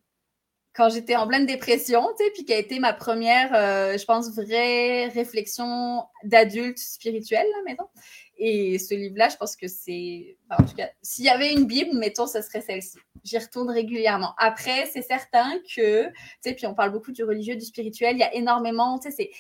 [0.75, 4.05] quand j'étais en pleine dépression, tu sais, puis qui a été ma première, euh, je
[4.05, 7.89] pense, vraie réflexion d'adulte spirituel, là, mettons.
[8.37, 11.97] Et ce livre-là, je pense que c'est, en tout cas, s'il y avait une Bible,
[11.97, 12.99] mettons, ce serait celle-ci.
[13.23, 14.35] J'y retourne régulièrement.
[14.37, 18.21] Après, c'est certain que, tu sais, puis on parle beaucoup du religieux, du spirituel, il
[18.21, 19.31] y a énormément, tu sais,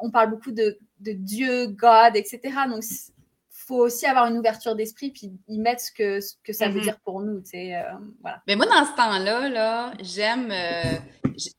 [0.00, 2.40] on parle beaucoup de, de Dieu, God, etc.
[2.68, 2.84] Donc,
[3.68, 6.78] faut aussi avoir une ouverture d'esprit puis y mettre ce que, ce que ça veut
[6.78, 6.82] mhm.
[6.82, 7.40] dire pour nous.
[7.40, 7.82] Tu sais, euh,
[8.22, 8.42] voilà.
[8.46, 10.98] Mais moi, dans ce temps-là, là, j'aime euh,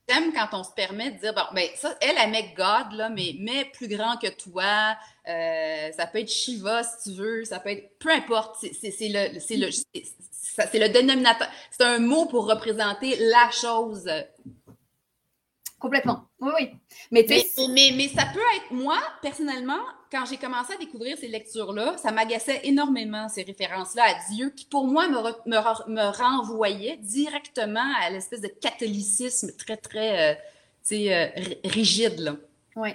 [0.08, 3.08] j'aime quand on se permet de dire bon, ben ça, elle, elle met God, là,
[3.08, 4.96] mais mais plus grand que toi.
[5.28, 8.56] Euh, ça peut être Shiva si tu veux, ça peut être peu importe.
[8.60, 11.48] C'est le c'est le c'est le dénominateur.
[11.70, 14.10] C'est un mot pour représenter la chose
[15.80, 16.28] Complètement.
[16.40, 16.70] Oui, oui.
[17.10, 19.80] Mais, mais, mais, ça peut être, moi, personnellement,
[20.10, 24.64] quand j'ai commencé à découvrir ces lectures-là, ça m'agaçait énormément, ces références-là à Dieu, qui
[24.64, 30.34] pour moi me, me, me renvoyaient directement à l'espèce de catholicisme très, très, euh,
[30.82, 31.28] tu sais, euh,
[31.64, 32.36] rigide, là.
[32.76, 32.90] Oui.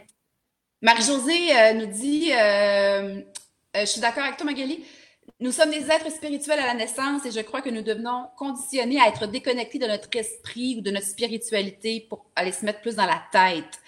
[0.81, 4.83] Marie-Josée euh, nous dit, je suis d'accord avec toi, Magali,
[5.39, 8.99] nous sommes des êtres spirituels à la naissance et je crois que nous devenons conditionnés
[8.99, 12.95] à être déconnectés de notre esprit ou de notre spiritualité pour aller se mettre plus
[12.95, 13.79] dans la tête.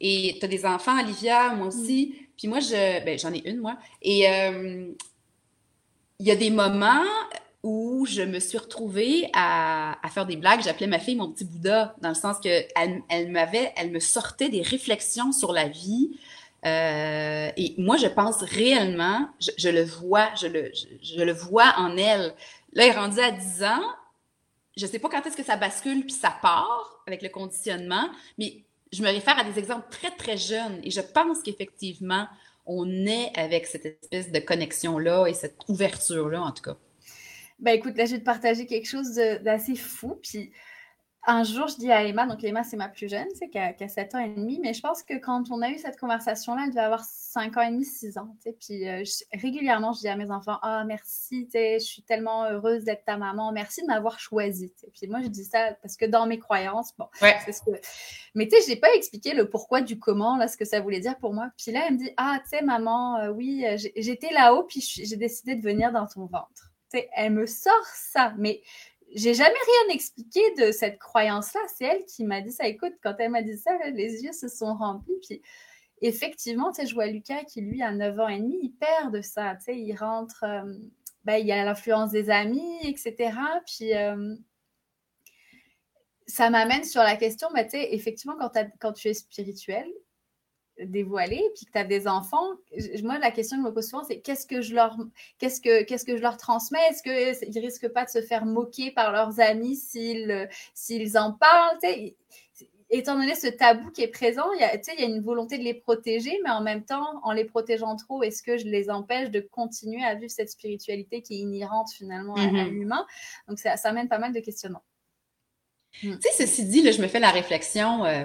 [0.00, 2.14] Et tu as des enfants, Olivia, moi aussi.
[2.36, 3.76] Puis moi, je, ben, j'en ai une, moi.
[4.02, 4.92] Et euh,
[6.18, 7.04] il y a des moments
[7.62, 10.62] où je me suis retrouvée à, à faire des blagues.
[10.62, 14.00] J'appelais ma fille mon petit Bouddha, dans le sens que elle, elle m'avait, elle me
[14.00, 16.10] sortait des réflexions sur la vie,
[16.66, 20.70] euh, et moi, je pense réellement, je, le vois, je le,
[21.02, 22.34] je, le vois en elle.
[22.72, 23.82] Là, elle est rendue à 10 ans.
[24.76, 28.64] Je sais pas quand est-ce que ça bascule puis ça part avec le conditionnement, mais
[28.92, 30.80] je me réfère à des exemples très, très jeunes.
[30.82, 32.26] Et je pense qu'effectivement,
[32.66, 36.76] on est avec cette espèce de connexion-là et cette ouverture-là, en tout cas.
[37.58, 40.18] Ben écoute, là, je vais te partager quelque chose d'assez fou.
[41.26, 43.74] Un jour, je dis à Emma, donc Emma, c'est ma plus jeune, c'est qui a,
[43.88, 46.70] 7 ans et demi, mais je pense que quand on a eu cette conversation-là, elle
[46.70, 48.34] devait avoir 5 ans et demi, 6 ans.
[48.58, 49.02] Puis euh,
[49.34, 53.52] régulièrement, je dis à mes enfants, ah, merci, je suis tellement heureuse d'être ta maman,
[53.52, 54.72] merci de m'avoir choisie.
[54.94, 57.70] Puis moi, je dis ça parce que dans mes croyances, bon, c'est ce que.
[58.34, 60.80] Mais tu sais, je n'ai pas expliqué le pourquoi du comment, là, ce que ça
[60.80, 61.50] voulait dire pour moi.
[61.58, 64.80] Puis là, elle me dit, ah, tu sais, maman, euh, oui, euh, j'étais là-haut, puis
[64.80, 66.72] j'ai décidé de venir dans ton ventre.
[66.88, 68.62] sais, elle me sort ça, mais
[69.14, 71.60] j'ai jamais rien expliqué de cette croyance-là.
[71.76, 72.66] C'est elle qui m'a dit ça.
[72.66, 75.18] Écoute, quand elle m'a dit ça, les yeux se sont remplis.
[75.26, 75.42] Puis
[76.00, 79.12] effectivement, tu sais, je vois Lucas qui, lui, a 9 ans et demi, il perd
[79.12, 79.56] de ça.
[79.56, 80.72] Tu sais, il rentre, euh,
[81.24, 83.32] ben, il y a l'influence des amis, etc.
[83.66, 84.34] Puis euh,
[86.26, 88.36] ça m'amène sur la question, ben, tu sais, effectivement,
[88.78, 89.86] quand tu es spirituel,
[90.84, 92.48] dévoilé, puis que tu as des enfants,
[93.02, 94.96] moi, la question que je me pose souvent, c'est qu'est-ce que je leur,
[95.38, 96.80] qu'est-ce que, qu'est-ce que je leur transmets?
[96.90, 101.32] Est-ce qu'ils ne risquent pas de se faire moquer par leurs amis s'ils, s'ils en
[101.32, 101.78] parlent?
[102.90, 105.58] étant donné ce tabou qui est présent, il y, a, il y a une volonté
[105.58, 108.90] de les protéger, mais en même temps, en les protégeant trop, est-ce que je les
[108.90, 112.68] empêche de continuer à vivre cette spiritualité qui est inhérente finalement à, mm-hmm.
[112.68, 113.06] l'humain?
[113.48, 114.82] Donc, ça, ça amène pas mal de questionnements.
[115.92, 118.24] Tu sais, ceci dit, là, je me fais la réflexion euh,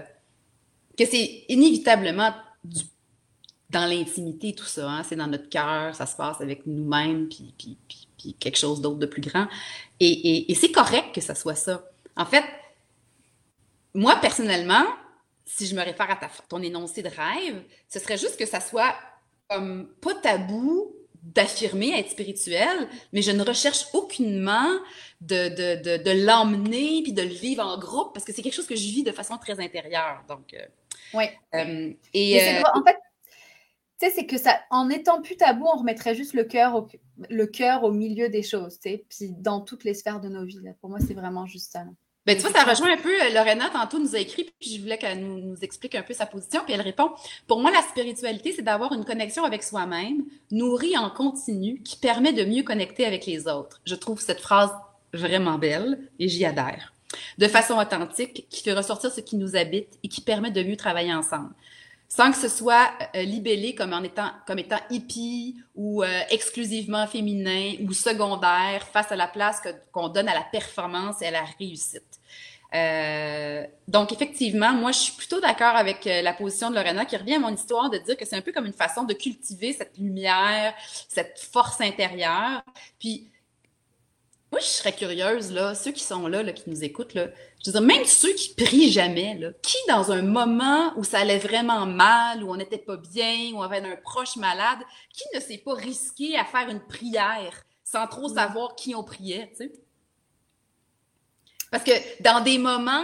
[0.97, 2.33] que c'est inévitablement
[3.70, 4.89] dans l'intimité, tout ça.
[4.89, 5.03] Hein?
[5.03, 7.78] C'est dans notre cœur, ça se passe avec nous-mêmes, puis, puis,
[8.18, 9.47] puis, quelque chose d'autre de plus grand.
[9.99, 11.84] Et, et, c'est correct que ça soit ça.
[12.16, 12.43] En fait,
[13.93, 14.86] moi, personnellement,
[15.45, 16.18] si je me réfère à
[16.49, 18.95] ton énoncé de rêve, ce serait juste que ça soit
[19.49, 24.70] comme pas tabou d'affirmer être spirituel, mais je ne recherche aucunement
[25.22, 28.53] de, de, de, de l'emmener puis de le vivre en groupe parce que c'est quelque
[28.53, 30.24] chose que je vis de façon très intérieure.
[30.28, 30.66] Donc, euh,
[31.13, 31.25] oui.
[31.53, 32.97] Euh, et euh, en fait,
[33.99, 36.87] tu sais, c'est que ça, en étant plus tabou, on remettrait juste le cœur au,
[37.29, 40.45] le cœur au milieu des choses, tu sais, puis dans toutes les sphères de nos
[40.45, 40.59] vies.
[40.81, 41.85] Pour moi, c'est vraiment juste ça.
[42.25, 44.81] Ben, tu vois, ça rejoint un peu, euh, Lorena, tantôt, nous a écrit, puis je
[44.81, 47.11] voulais qu'elle nous, nous, explique un peu sa position, puis elle répond,
[47.47, 52.33] pour moi, la spiritualité, c'est d'avoir une connexion avec soi-même, nourrie en continu, qui permet
[52.33, 53.79] de mieux connecter avec les autres.
[53.85, 54.71] Je trouve cette phrase
[55.13, 56.94] vraiment belle, et j'y adhère
[57.38, 60.78] de façon authentique, qui fait ressortir ce qui nous habite et qui permet de mieux
[60.78, 61.53] travailler ensemble.
[62.07, 67.07] Sans que ce soit euh, libellé comme en étant comme étant hippie ou euh, exclusivement
[67.07, 69.61] féminin ou secondaire face à la place
[69.91, 72.03] qu'on donne à la performance et à la réussite.
[72.74, 77.36] Euh, donc effectivement, moi je suis plutôt d'accord avec la position de Lorena qui revient
[77.36, 79.97] à mon histoire de dire que c'est un peu comme une façon de cultiver cette
[79.97, 80.74] lumière,
[81.09, 82.63] cette force intérieure.
[82.99, 83.30] Puis
[84.55, 87.27] moi, je serais curieuse, là, ceux qui sont là, là qui nous écoutent, là,
[87.61, 91.19] je veux dire, même ceux qui prient jamais, là, qui, dans un moment où ça
[91.19, 94.79] allait vraiment mal, où on n'était pas bien, où on avait un proche malade,
[95.11, 99.49] qui ne s'est pas risqué à faire une prière sans trop savoir qui on priait,
[99.49, 99.73] tu sais?
[101.69, 101.91] Parce que
[102.23, 103.03] dans des moments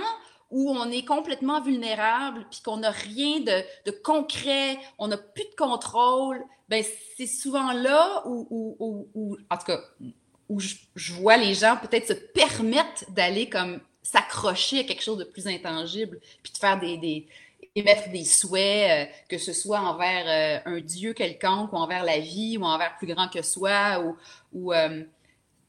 [0.52, 5.44] où on est complètement vulnérable, puis qu'on n'a rien de, de, concret, on n'a plus
[5.44, 6.82] de contrôle, ben
[7.18, 9.82] c'est souvent là où, où, où, où, en tout cas,
[10.52, 15.24] où je, vois les gens peut-être se permettre d'aller comme s'accrocher à quelque chose de
[15.24, 17.28] plus intangible, puis de faire des, des
[17.74, 20.26] émettre des souhaits, euh, que ce soit envers
[20.66, 24.18] euh, un Dieu quelconque ou envers la vie ou envers plus grand que soi ou,
[24.52, 24.74] ou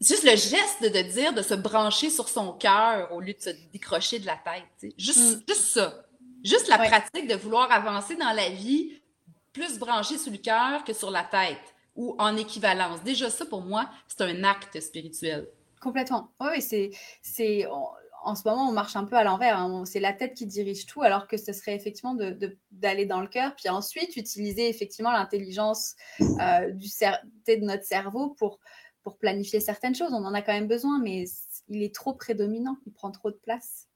[0.01, 3.51] juste le geste de dire de se brancher sur son cœur au lieu de se
[3.73, 4.93] décrocher de la tête.
[4.99, 5.43] Juste, mm.
[5.49, 6.05] juste ça.
[6.43, 9.01] Juste la pratique de vouloir avancer dans la vie
[9.53, 13.03] plus branché sur le cœur que sur la tête ou en équivalence.
[13.03, 15.49] Déjà, ça, pour moi, c'est un acte spirituel.
[15.81, 16.31] Complètement.
[16.41, 16.91] Oui, c'est,
[17.23, 17.67] c'est,
[18.25, 19.59] en ce moment, on marche un peu à l'envers.
[19.59, 19.85] Hein.
[19.85, 23.27] C'est la tête qui dirige tout, alors que ce serait effectivement de, d'aller dans le
[23.27, 28.61] cœur, puis ensuite utiliser effectivement l'intelligence euh, du de notre cerveau pour,
[29.03, 30.13] pour planifier certaines choses.
[30.13, 31.25] On en a quand même besoin, mais
[31.69, 33.89] il est trop prédominant, il prend trop de place.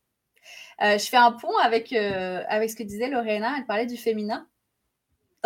[0.82, 3.54] Euh, je fais un pont avec, euh, avec ce que disait Lorena.
[3.58, 4.46] Elle parlait du féminin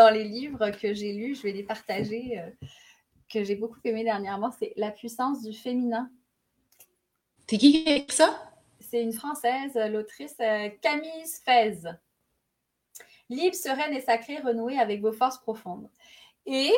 [0.01, 2.67] dans les livres que j'ai lus, je vais les partager, euh,
[3.29, 6.11] que j'ai beaucoup aimé dernièrement, c'est La puissance du féminin.
[7.47, 8.51] C'est qui qui a écrit ça?
[8.81, 11.83] C'est une Française, l'autrice euh, Camille Fez.
[13.29, 15.89] Libre, sereine et sacrée, renouée avec vos forces profondes.
[16.47, 16.73] Et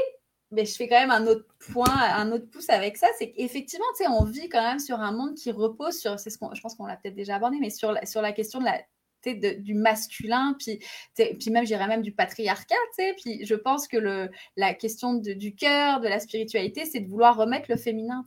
[0.50, 3.86] mais je fais quand même un autre point, un autre pouce avec ça, c'est qu'effectivement,
[3.96, 6.52] tu sais, on vit quand même sur un monde qui repose sur, c'est ce qu'on,
[6.54, 8.82] je pense qu'on l'a peut-être déjà abordé, mais sur la, sur la question de la
[9.24, 10.78] du masculin, puis,
[11.14, 12.74] puis même, j'irais même du patriarcat,
[13.22, 17.36] puis je pense que le, la question du cœur, de la spiritualité, c'est de vouloir
[17.36, 18.24] remettre le féminin,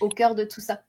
[0.00, 0.82] au cœur de tout ça.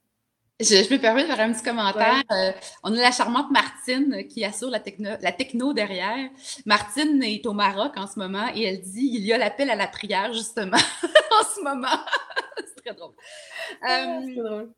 [0.60, 2.22] Je, je, me permets de faire un petit commentaire.
[2.32, 2.52] Euh,
[2.84, 6.30] on a la charmante Martine qui assure la techno, la techno derrière.
[6.66, 9.76] Martine est au Maroc en ce moment et elle dit il y a l'appel à
[9.76, 10.76] la prière justement
[11.06, 11.88] en ce moment.
[12.58, 13.14] c'est très drôle.
[13.82, 14.74] Ah, c'est euh, drôle.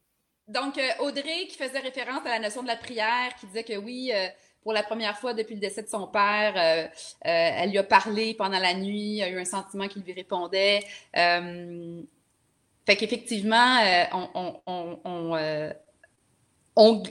[0.51, 3.77] Donc, euh, Audrey, qui faisait référence à la notion de la prière, qui disait que
[3.77, 4.27] oui, euh,
[4.63, 6.87] pour la première fois depuis le décès de son père, euh,
[7.21, 10.85] elle lui a parlé pendant la nuit, a eu un sentiment qui lui répondait.
[11.13, 13.79] fait qu'effectivement,
[14.13, 15.73] on, on,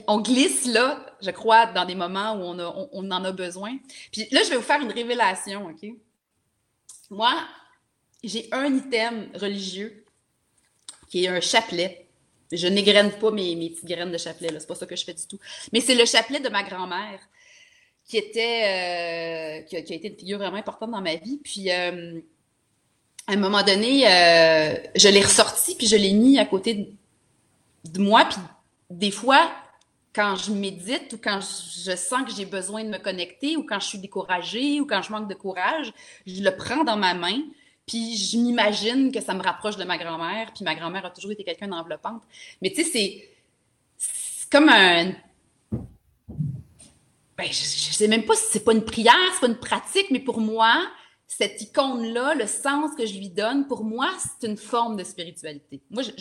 [0.07, 3.75] on, glisse là, je crois, dans des moments où on, on, en a besoin.
[4.11, 5.89] Puis là, je vais vous faire une révélation, OK?
[7.09, 7.33] Moi,
[8.23, 10.05] j'ai un item religieux
[11.09, 12.07] qui est un chapelet
[12.51, 15.25] je n'égrène pas mes, petites graines de chapelet, c'est pas ça que je fais du
[15.27, 15.39] tout.
[15.71, 17.19] Mais c'est le chapelet de ma grand-mère
[18.05, 21.39] qui était euh, qui, a, été une figure vraiment importante dans ma vie.
[21.43, 22.19] Puis euh,
[23.27, 26.89] à un moment donné, euh, je l'ai ressorti puis je l'ai mis à côté
[27.85, 28.25] de, moi.
[28.25, 28.39] Puis
[28.89, 29.49] des fois,
[30.13, 33.79] quand je médite ou quand je, sens que j'ai besoin de me connecter ou quand
[33.79, 35.93] je suis découragée ou quand je manque de courage,
[36.27, 37.39] je le prends dans ma main
[37.85, 40.51] puis je m'imagine que ça me rapproche de ma grand-mère.
[40.53, 42.23] Puis ma grand-mère a toujours été quelqu'un d'enveloppante.
[42.61, 43.29] Mais tu sais,
[43.97, 45.13] c'est comme un.
[47.37, 50.11] Ben, je, ne sais même pas si c'est pas une prière, c'est pas une pratique,
[50.11, 50.87] mais pour moi,
[51.25, 55.81] cette icône-là, le sens que je lui donne, pour moi, c'est une forme de spiritualité.
[55.89, 56.11] Moi, je,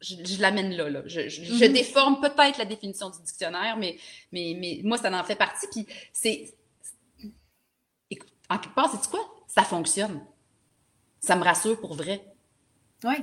[0.00, 0.88] je, l'amène là.
[0.88, 1.02] là.
[1.06, 1.72] Je, mm-hmm.
[1.72, 3.98] déforme peut-être la définition du dictionnaire, mais,
[4.30, 5.66] mais, mais moi, ça en fait partie.
[5.66, 6.54] Puis c'est.
[8.48, 9.26] En quelque part, c'est quoi?
[9.48, 10.20] Ça fonctionne
[11.22, 12.24] ça me rassure pour vrai.
[13.04, 13.14] Oui.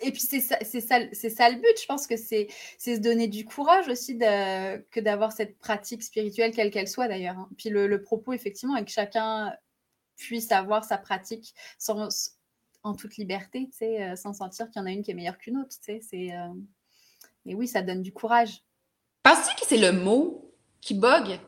[0.00, 1.80] Et puis c'est ça, le but.
[1.80, 2.48] Je pense que c'est,
[2.78, 7.38] se donner du courage aussi de, que d'avoir cette pratique spirituelle, quelle qu'elle soit d'ailleurs.
[7.38, 7.48] Hein.
[7.56, 9.52] Puis le, propos, effectivement, est que chacun
[10.16, 12.08] puisse avoir sa pratique sans,
[12.82, 15.58] en toute liberté, euh, sans sentir qu'il y en a une qui est meilleure qu'une
[15.58, 15.74] autre.
[15.80, 16.48] C'est, euh,
[17.44, 18.64] Mais oui, ça donne du courage.
[19.22, 21.38] Penses-tu que c'est le mot qui bug?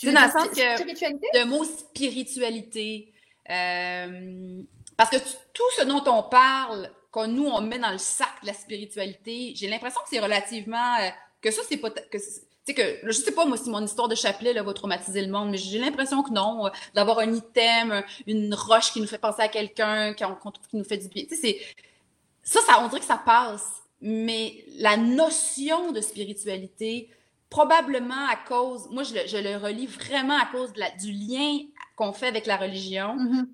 [0.00, 3.12] C'est dans le sens que le mot spiritualité,
[3.50, 4.62] euh,
[4.96, 5.16] parce que
[5.52, 9.52] tout ce dont on parle, que nous on met dans le sac de la spiritualité,
[9.56, 11.08] j'ai l'impression que c'est relativement euh,
[11.40, 14.14] que ça c'est pas que sais que je sais pas moi si mon histoire de
[14.14, 18.02] chapelet là, va traumatiser le monde, mais j'ai l'impression que non, euh, d'avoir un item,
[18.26, 21.24] une roche qui nous fait penser à quelqu'un, qu'on trouve qui nous fait du bien.
[21.24, 21.60] Tu sais, c'est
[22.42, 23.66] ça, ça, on dirait que ça passe.
[24.02, 27.10] Mais la notion de spiritualité,
[27.50, 31.12] probablement à cause, moi je le, je le relis vraiment à cause de la, du
[31.12, 31.58] lien
[31.96, 33.46] qu'on fait avec la religion, mm-hmm.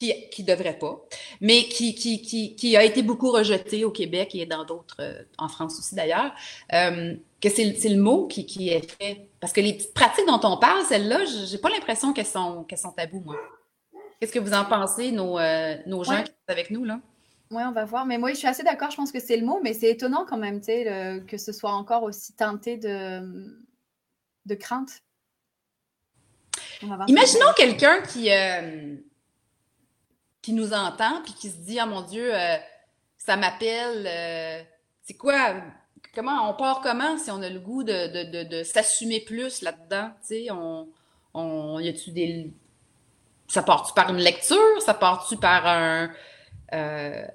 [0.00, 1.00] qui, qui devrait pas,
[1.40, 5.22] mais qui, qui, qui, qui, a été beaucoup rejeté au Québec et dans d'autres, euh,
[5.38, 6.34] en France aussi d'ailleurs,
[6.72, 9.28] euh, que c'est le mot qui, qui est fait.
[9.38, 12.92] Parce que les pratiques dont on parle, celles-là, j'ai pas l'impression qu'elles sont, qu'elles sont
[12.92, 13.36] tabous, moi.
[14.18, 16.98] Qu'est-ce que vous en pensez, nos, euh, nos gens qui sont avec nous, là?
[17.54, 18.04] Oui, on va voir.
[18.04, 18.90] Mais moi, je suis assez d'accord.
[18.90, 21.52] Je pense que c'est le mot, mais c'est étonnant quand même, tu sais, que ce
[21.52, 23.20] soit encore aussi teinté de,
[24.46, 25.02] de crainte.
[27.08, 28.96] Imaginons quelqu'un qui, euh,
[30.42, 32.56] qui nous entend puis qui se dit, oh mon Dieu, euh,
[33.18, 34.06] ça m'appelle.
[34.06, 34.62] Euh,
[35.02, 35.54] c'est quoi?
[36.14, 40.10] Comment on part comment si on a le goût de, de, de, s'assumer plus là-dedans?
[40.20, 40.88] Tu sais, on,
[41.32, 42.52] on y a-tu des.
[43.48, 44.80] Ça part-tu par une lecture?
[44.80, 46.10] Ça part-tu par un
[46.72, 47.26] euh,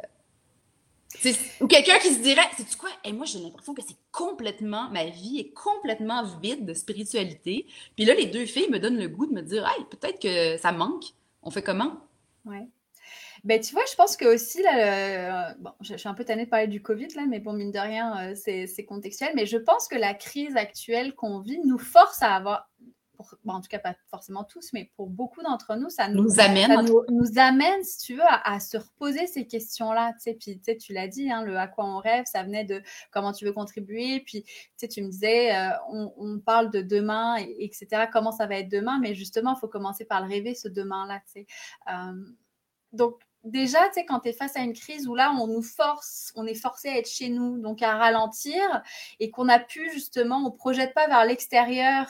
[1.61, 2.89] Ou quelqu'un qui se dirait, c'est quoi?
[3.03, 7.65] Et moi, j'ai l'impression que c'est complètement, ma vie est complètement vide de spiritualité.
[7.95, 10.57] Puis là, les deux filles me donnent le goût de me dire, hey, peut-être que
[10.57, 11.03] ça manque.
[11.43, 11.97] On fait comment?
[12.45, 12.67] Ouais.
[13.45, 16.49] Ben, tu vois, je pense que aussi, là, bon, je, suis un peu tannée de
[16.49, 19.31] parler du Covid, là, mais bon, mine de rien, euh, c'est contextuel.
[19.35, 22.69] Mais je pense que la crise actuelle qu'on vit nous force à avoir,
[23.47, 27.37] en tout cas pas forcément tous, mais pour beaucoup d'entre nous, ça nous, amène, nous,
[27.37, 30.13] amène, si tu veux, à, se reposer ces questions-là.
[30.13, 32.65] Tu sais, puis tu, tu l'as dit, hein, le à quoi on rêve, ça venait
[32.65, 34.21] de comment tu veux contribuer.
[34.21, 34.45] Puis
[34.77, 38.05] tu, me disais, euh, on, parle de demain, etc.
[38.11, 41.19] Comment ça va être demain, mais justement, il faut commencer par le rêver, ce demain-là.
[41.25, 41.47] Tu sais.
[41.89, 42.13] Euh,
[42.93, 45.61] donc déjà, tu sais, quand tu es face à une crise où là, on nous
[45.61, 48.83] force, on est forcé à être chez nous, donc à ralentir,
[49.19, 52.07] et qu'on a pu justement, on ne projette pas vers l'extérieur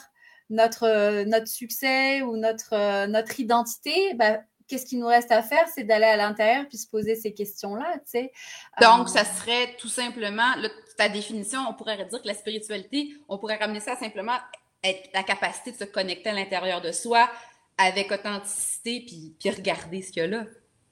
[0.50, 5.42] notre, euh, notre succès ou notre, euh, notre identité, bah, qu'est-ce qu'il nous reste à
[5.42, 5.66] faire?
[5.74, 8.32] C'est d'aller à l'intérieur puis se poser ces questions-là, tu sais.
[8.80, 10.52] Donc, euh, ça serait tout simplement,
[10.98, 14.36] ta définition, on pourrait dire que la spiritualité, on pourrait ramener ça à simplement
[14.82, 17.30] être la capacité de se connecter à l'intérieur de soi
[17.78, 20.46] avec authenticité puis, puis regarder ce qu'il y a là.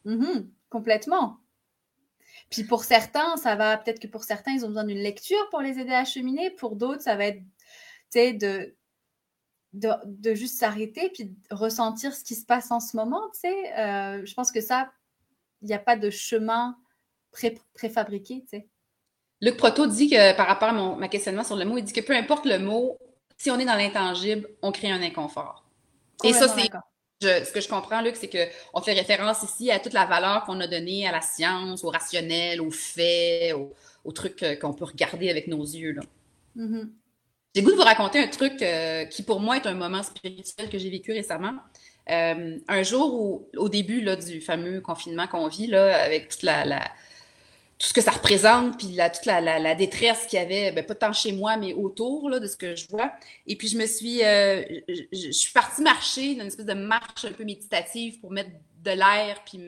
[0.06, 0.46] Mm-hmm.
[0.70, 1.38] complètement.
[2.50, 5.60] Puis pour certains, ça va, peut-être que pour certains, ils ont besoin d'une lecture pour
[5.60, 6.50] les aider à cheminer.
[6.50, 7.44] Pour d'autres, ça va être, tu
[8.10, 8.74] sais, de,
[9.72, 13.78] de, juste s'arrêter puis ressentir ce qui se passe en ce moment, tu sais.
[13.78, 14.90] Euh, je pense que ça,
[15.62, 16.76] il n'y a pas de chemin
[17.32, 18.68] pré préfabriqué, tu sais.
[19.40, 21.92] Luc Proto dit que par rapport à mon ma questionnement sur le mot, il dit
[21.92, 22.98] que peu importe le mot,
[23.36, 25.64] si on est dans l'intangible, on crée un inconfort.
[26.24, 26.70] Et ça, c'est
[27.20, 30.60] ce que je comprends, Luc, c'est qu'on fait référence ici à toute la valeur qu'on
[30.60, 33.54] a donnée à la science, au rationnel, aux faits,
[34.04, 35.92] aux, trucs euh, qu'on peut regarder avec nos yeux.
[35.92, 36.02] Là.
[36.56, 36.88] Mm-hmm.
[37.54, 40.68] J'ai goût de vous raconter un truc euh, qui, pour moi, est un moment spirituel
[40.68, 41.54] que j'ai vécu récemment.
[42.10, 47.86] Euh, un jour où, au début là, du fameux confinement qu'on vit, là, avec tout
[47.86, 50.94] ce que ça représente, puis la, toute la, la, détresse qu'il y avait, ben, pas
[50.94, 53.12] tant chez moi, mais autour là, de ce que je vois.
[53.46, 57.24] Et puis, je me suis, euh, je, suis partie marcher dans une espèce de marche
[57.24, 58.50] un peu méditative pour mettre
[58.82, 59.58] de l'air, puis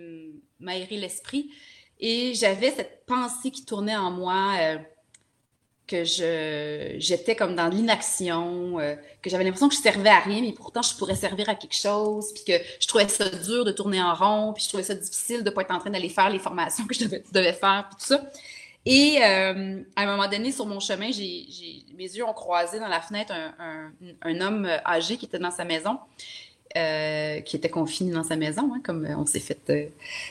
[0.58, 1.50] m'aérer l'esprit.
[1.98, 4.78] Et j'avais cette pensée qui tournait en moi
[5.90, 10.40] que je j'étais comme dans l'inaction, euh, que j'avais l'impression que je servais à rien,
[10.40, 13.72] mais pourtant je pourrais servir à quelque chose, puis que je trouvais ça dur de
[13.72, 16.30] tourner en rond, puis je trouvais ça difficile de pas être en train d'aller faire
[16.30, 18.30] les formations que je devais, faire, puis tout ça.
[18.86, 21.46] Et euh, à un moment donné, sur mon chemin, j'ai,
[21.94, 25.64] mes yeux ont croisé dans la fenêtre un, un, homme âgé qui était dans sa
[25.64, 25.98] maison.
[26.76, 29.86] Euh, qui était confiné dans sa maison, hein, comme on s'est fait euh,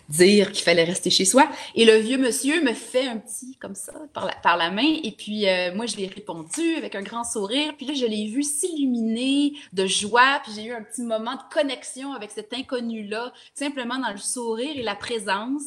[0.08, 1.50] dire qu'il fallait rester chez soi.
[1.76, 4.88] Et le vieux monsieur me fait un petit comme ça par la, par la main.
[5.04, 7.74] Et puis euh, moi, je lui ai répondu avec un grand sourire.
[7.76, 10.40] Puis là, je l'ai vu s'illuminer de joie.
[10.46, 14.78] Puis j'ai eu un petit moment de connexion avec cet inconnu-là, simplement dans le sourire
[14.78, 15.64] et la présence.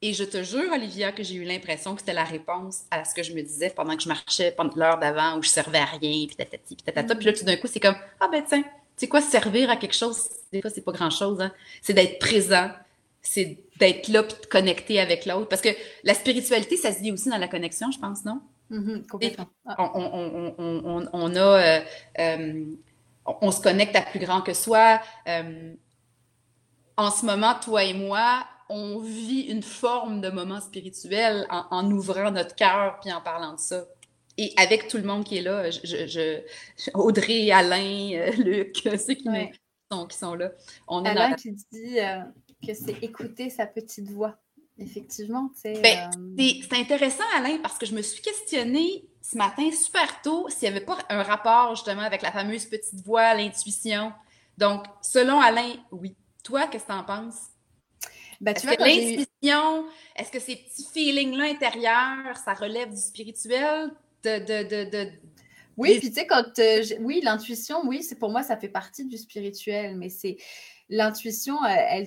[0.00, 3.14] Et je te jure, Olivia, que j'ai eu l'impression que c'était la réponse à ce
[3.14, 5.84] que je me disais pendant que je marchais pendant l'heure d'avant où je servais à
[5.84, 7.14] rien, puis tatati, puis tatata.
[7.14, 8.64] Puis là, tout d'un coup, c'est comme, ah ben tiens,
[8.96, 10.28] c'est quoi servir à quelque chose?
[10.52, 11.40] Des fois, c'est pas grand-chose.
[11.40, 11.52] Hein?
[11.82, 12.70] C'est d'être présent,
[13.22, 15.48] c'est d'être là puis de connecter avec l'autre.
[15.48, 15.68] Parce que
[16.02, 18.40] la spiritualité, ça se vit aussi dans la connexion, je pense, non?
[18.70, 19.46] Mm-hmm, complètement.
[19.66, 19.92] Ah.
[19.94, 21.80] On, a, euh,
[22.18, 22.64] euh,
[23.24, 25.00] on, se connecte à plus grand que soi.
[25.28, 25.74] Euh,
[26.96, 31.90] en ce moment, toi et moi, on vit une forme de moment spirituel en, en
[31.90, 33.84] ouvrant notre cœur puis en parlant de ça
[34.38, 36.40] et avec tout le monde qui est là, je,
[36.94, 39.24] Audrey, Alain, euh, Luc, ceux qui,
[39.90, 40.52] sont, qui sont là.
[40.86, 42.20] On est Alain qui dit euh,
[42.66, 44.36] que c'est écouter sa petite voix.
[44.78, 45.50] Effectivement.
[45.64, 50.48] Ben, euh, c'est intéressant, Alain, parce que je me suis questionnée ce matin super tôt
[50.50, 54.12] s'il n'y avait pas un rapport justement avec la fameuse petite voix, l'intuition.
[54.58, 56.14] Donc, selon Alain, oui.
[56.44, 57.38] Toi, qu'est-ce que tu en penses?
[58.40, 63.90] Ben, est-ce que l'intuition, est-ce que ces petits feelings-là intérieurs, ça relève du spirituel?
[64.26, 65.10] De,
[65.76, 66.58] oui, puis tu sais, quand.
[66.58, 70.36] Euh, oui, l'intuition, oui, c'est pour moi, ça fait partie du spirituel, mais c'est.
[70.88, 72.06] L'intuition, euh, elle,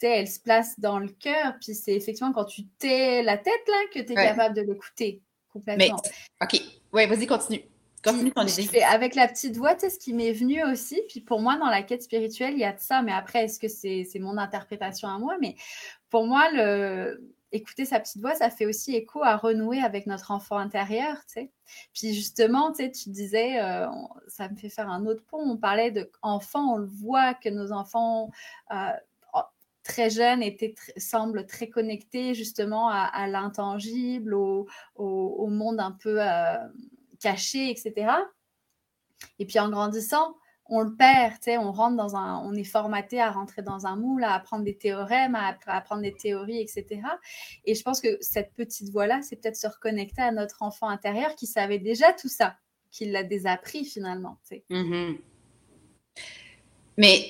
[0.00, 3.74] elle, se place dans le cœur, puis c'est effectivement quand tu t'es la tête, là,
[3.92, 5.20] que tu es capable de l'écouter
[5.52, 6.00] complètement.
[6.40, 6.62] Mais, OK.
[6.92, 7.62] Ouais, vas-y, continue.
[8.02, 8.82] Continue ton idée.
[8.82, 11.66] avec la petite voix, tu sais, ce qui m'est venu aussi, puis pour moi, dans
[11.66, 15.08] la quête spirituelle, il y a de ça, mais après, est-ce que c'est mon interprétation
[15.08, 15.36] à moi?
[15.38, 15.54] Mais
[16.08, 17.20] pour moi, le
[17.52, 21.16] écouter sa petite voix, ça fait aussi écho à renouer avec notre enfant intérieur.
[21.94, 23.86] Puis justement, tu sais, tu disais, euh,
[24.28, 27.72] ça me fait faire un autre pont, on parlait d'enfants, on le voit que nos
[27.72, 28.30] enfants
[28.72, 28.90] euh,
[29.82, 36.56] très jeunes étaient, semblent très connectés justement à, l'intangible, au, au, monde un peu euh,
[37.20, 38.12] caché, etc.
[39.38, 40.36] Et puis en grandissant,
[40.70, 44.22] on le perd, on rentre dans un, on est formaté à rentrer dans un moule,
[44.22, 47.02] à apprendre des théorèmes, à, apprendre des théories, etc.
[47.64, 51.34] Et je pense que cette petite voix-là, c'est peut-être se reconnecter à notre enfant intérieur
[51.34, 52.56] qui savait déjà tout ça,
[52.92, 54.38] qui l'a désappris finalement.
[54.70, 55.18] Mm-hmm.
[56.96, 57.26] Mais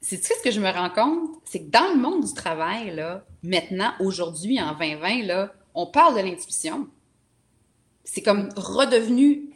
[0.00, 3.26] c'est ce que je me rends compte, c'est que dans le monde du travail, là,
[3.42, 6.88] maintenant, aujourd'hui, en 2020, là, on parle de l'intuition.
[8.02, 9.50] C'est comme redevenu.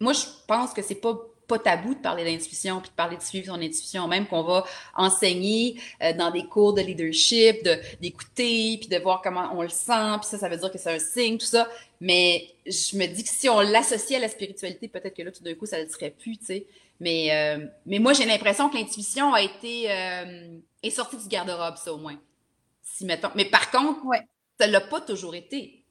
[0.00, 1.18] Moi, je pense que c'est pas
[1.48, 4.64] pas tabou de parler d'intuition puis de parler de suivre son intuition, même qu'on va
[4.94, 7.66] enseigner euh, dans des cours de leadership,
[8.00, 10.94] d'écouter puis de voir comment on le sent, puis ça, ça veut dire que c'est
[10.94, 11.68] un signe, tout ça.
[12.00, 15.42] Mais je me dis que si on l'associe à la spiritualité, peut-être que là, tout
[15.42, 16.66] d'un coup, ça ne serait plus, tu sais.
[17.00, 21.76] Mais, euh, mais moi, j'ai l'impression que l'intuition a été euh, est sortie du garde-robe,
[21.76, 22.18] ça au moins.
[22.82, 23.30] Si mettons.
[23.34, 24.22] Mais par contre, ouais.
[24.58, 25.84] ça l'a pas toujours été.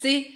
[0.00, 0.30] Tu sais,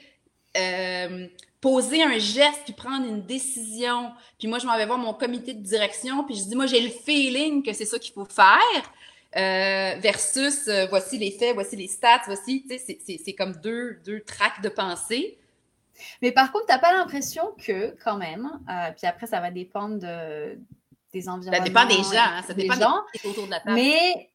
[0.57, 1.27] euh,
[1.61, 4.13] poser un geste puis prendre une décision.
[4.39, 6.81] Puis moi, je m'en vais voir mon comité de direction, puis je dis, moi, j'ai
[6.81, 8.93] le feeling que c'est ça qu'il faut faire.
[9.37, 14.01] Euh, versus euh, voici les faits, voici les stats, voici, tu sais, c'est comme deux,
[14.05, 15.39] deux tracks de pensée.
[16.23, 19.51] Mais par contre, tu n'as pas l'impression que, quand même, euh, puis après, ça va
[19.51, 20.59] dépendre de,
[21.13, 21.65] des environnements.
[21.65, 23.03] Ça dépend des gens, hein, ça dépend des gens.
[23.25, 23.75] autour de la table.
[23.75, 24.31] Mais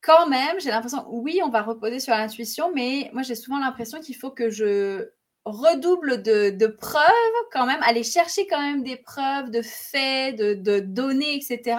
[0.00, 4.00] quand même, j'ai l'impression, oui, on va reposer sur l'intuition, mais moi, j'ai souvent l'impression
[4.00, 5.08] qu'il faut que je
[5.44, 7.04] redouble de, de, preuves
[7.52, 11.78] quand même, aller chercher quand même des preuves, de faits, de, de données, etc.,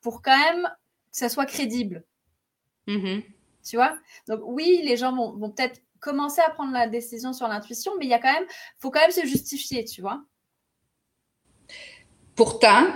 [0.00, 2.04] pour quand même que ça soit crédible.
[2.86, 3.24] Mm-hmm.
[3.68, 3.98] Tu vois?
[4.28, 8.06] Donc oui, les gens vont, vont peut-être commencer à prendre la décision sur l'intuition, mais
[8.06, 8.46] il y a quand même,
[8.78, 10.22] faut quand même se justifier, tu vois?
[12.34, 12.86] Pourtant,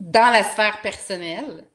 [0.00, 1.68] dans la sphère personnelle,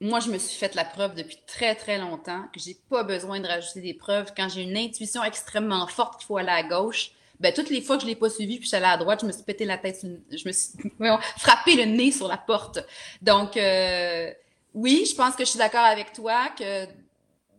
[0.00, 3.40] moi, je me suis fait la preuve depuis très, très longtemps que j'ai pas besoin
[3.40, 4.32] de rajouter des preuves.
[4.34, 7.96] Quand j'ai une intuition extrêmement forte qu'il faut aller à gauche, ben, toutes les fois
[7.96, 9.64] que je l'ai pas suivi puis je suis allée à droite, je me suis pété
[9.64, 10.72] la tête, je me suis
[11.38, 12.78] frappé le nez sur la porte.
[13.20, 14.32] Donc, euh,
[14.74, 16.86] oui, je pense que je suis d'accord avec toi que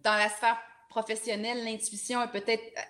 [0.03, 0.57] dans la sphère
[0.89, 2.81] professionnelle, l'intuition est peut-être euh,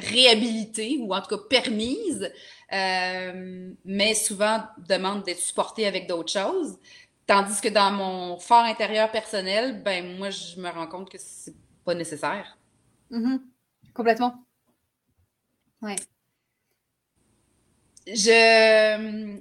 [0.00, 2.32] réhabilitée ou en tout cas permise,
[2.72, 6.78] euh, mais souvent demande d'être supportée avec d'autres choses.
[7.28, 11.54] Tandis que dans mon fort intérieur personnel, ben moi, je me rends compte que c'est
[11.84, 12.58] pas nécessaire.
[13.10, 13.40] Mm-hmm.
[13.94, 14.34] Complètement.
[15.82, 15.96] Ouais.
[18.06, 19.38] Je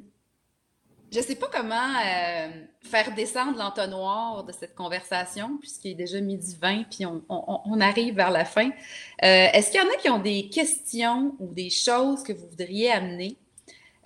[1.14, 1.76] je sais pas comment
[2.06, 2.50] euh,
[2.82, 8.32] faire descendre l'entonnoir de cette conversation, puisqu'il est déjà midi 20, puis on, arrive vers
[8.32, 8.70] la fin.
[8.70, 12.48] Euh, est-ce qu'il y en a qui ont des questions ou des choses que vous
[12.50, 13.38] voudriez amener,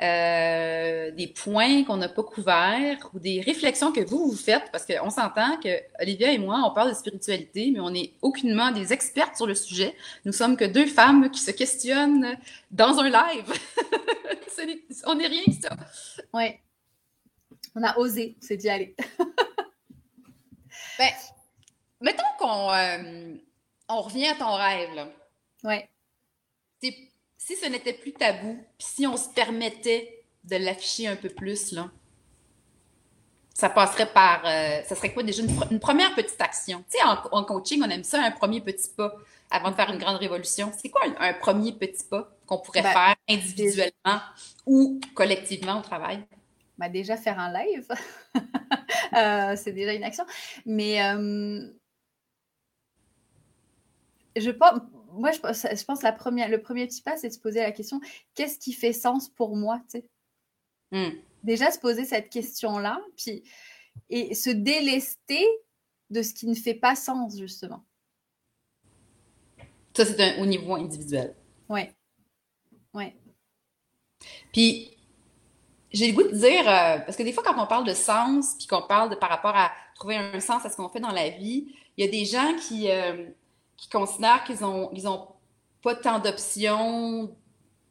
[0.01, 4.71] euh, des points qu'on n'a pas couverts ou des réflexions que vous vous faites?
[4.71, 5.69] Parce qu'on s'entend que
[6.01, 9.55] Olivia et moi, on parle de spiritualité, mais on n'est aucunement des expertes sur le
[9.55, 9.95] sujet.
[10.25, 12.37] Nous sommes que deux femmes qui se questionnent
[12.71, 13.53] dans un live.
[15.05, 15.75] on n'est rien que ça.
[16.33, 16.55] Oui.
[17.75, 18.95] On a osé, c'est d'y aller.
[20.97, 21.09] ben,
[22.01, 23.35] mettons qu'on euh,
[23.87, 25.07] on revient à ton rêve.
[25.63, 25.89] Ouais.
[27.51, 31.73] Si ce n'était plus tabou, puis si on se permettait de l'afficher un peu plus,
[31.73, 31.91] là,
[33.53, 34.45] ça passerait par.
[34.45, 36.81] Euh, ça serait quoi déjà une, première petite action?
[36.89, 39.17] Tu sais, en, coaching, on aime ça, un premier petit pas
[39.49, 40.71] avant de faire une grande révolution.
[40.81, 44.21] C'est quoi un, premier petit pas qu'on pourrait ben, faire individuellement
[44.65, 46.23] ou collectivement au travail?
[46.77, 47.85] Bah, déjà faire un live,
[49.13, 50.23] euh, c'est déjà une action.
[50.65, 51.67] Mais euh,
[54.37, 54.79] je pense,
[55.14, 57.72] moi, je, je pense la première, le premier petit pas, c'est de se poser la
[57.72, 57.99] question
[58.36, 59.82] qu'est-ce qui fait sens pour moi
[60.91, 61.09] mmh.
[61.43, 63.43] Déjà, se poser cette question-là, puis
[64.09, 65.45] et se délester
[66.09, 67.84] de ce qui ne fait pas sens, justement.
[69.95, 71.36] Ça, c'est au niveau individuel.
[71.70, 71.82] Oui.
[72.93, 73.14] Oui.
[74.53, 74.97] Puis,
[75.91, 78.55] j'ai le goût de dire, euh, parce que des fois, quand on parle de sens,
[78.57, 81.12] puis qu'on parle de par rapport à trouver un sens à ce qu'on fait dans
[81.12, 83.30] la vie, il y a des gens qui, euh,
[83.82, 85.27] qui considèrent qu'ils ont, ils ont
[85.82, 87.36] pas tant d'options,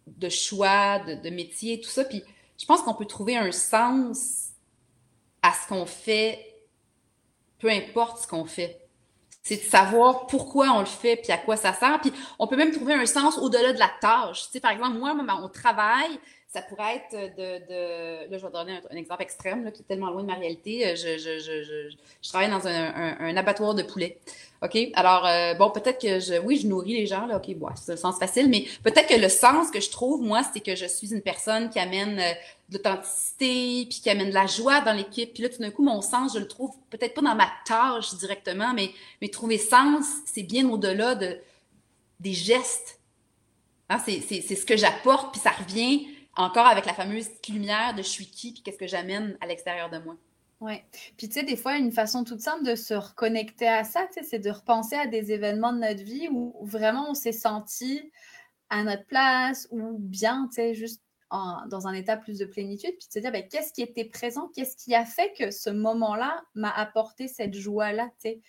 [0.06, 2.04] de choix, de, de métier, tout ça.
[2.04, 2.22] Puis
[2.56, 4.50] je pense qu'on peut trouver un sens
[5.42, 6.54] à ce qu'on fait,
[7.58, 8.86] peu importe ce qu'on fait.
[9.42, 12.00] C'est de savoir pourquoi on le fait, puis à quoi ça sert.
[12.00, 14.44] Puis on peut même trouver un sens au-delà de la tâche.
[14.44, 16.20] Tu sais, par exemple, moi, on travaille,
[16.52, 19.84] ça pourrait être de, de là, je vais donner un, exemple extrême là, qui est
[19.84, 20.84] tellement loin de ma réalité.
[20.84, 24.18] Euh, je, je, je, je travaille dans un, un, abattoir de poulet.
[24.60, 24.76] OK?
[24.94, 27.92] Alors, euh, bon, peut-être que je, oui, je nourris les gens, là, OK, bon, c'est
[27.92, 30.86] un sens facile, mais peut-être que le sens que je trouve, moi, c'est que je
[30.86, 32.32] suis une personne qui amène euh,
[32.68, 35.32] de l'authenticité, puis qui amène de la joie dans l'équipe.
[35.32, 38.12] Puis là, tout d'un coup, mon sens, je le trouve peut-être pas dans ma tâche
[38.16, 38.90] directement, mais,
[39.22, 41.38] mais trouver sens, c'est bien au-delà de,
[42.18, 42.98] des gestes.
[43.88, 48.08] Hein, c'est ce que j'apporte, puis ça revient encore avec la fameuse lumière de je
[48.08, 50.16] suis qui, puis qu'est-ce que j'amène à l'extérieur de moi.
[50.60, 50.74] Oui.
[51.16, 54.38] Puis, tu sais, des fois, une façon toute simple de se reconnecter à ça, c'est
[54.38, 58.12] de repenser à des événements de notre vie où, vraiment on s'est senti
[58.68, 63.06] à notre place ou bien, tu sais, juste dans un état plus de plénitude, puis
[63.06, 66.42] de se dire, ben, qu'est-ce qui était présent, qu'est-ce qui a fait que ce moment-là
[66.54, 68.40] m'a apporté cette joie-là, tu sais?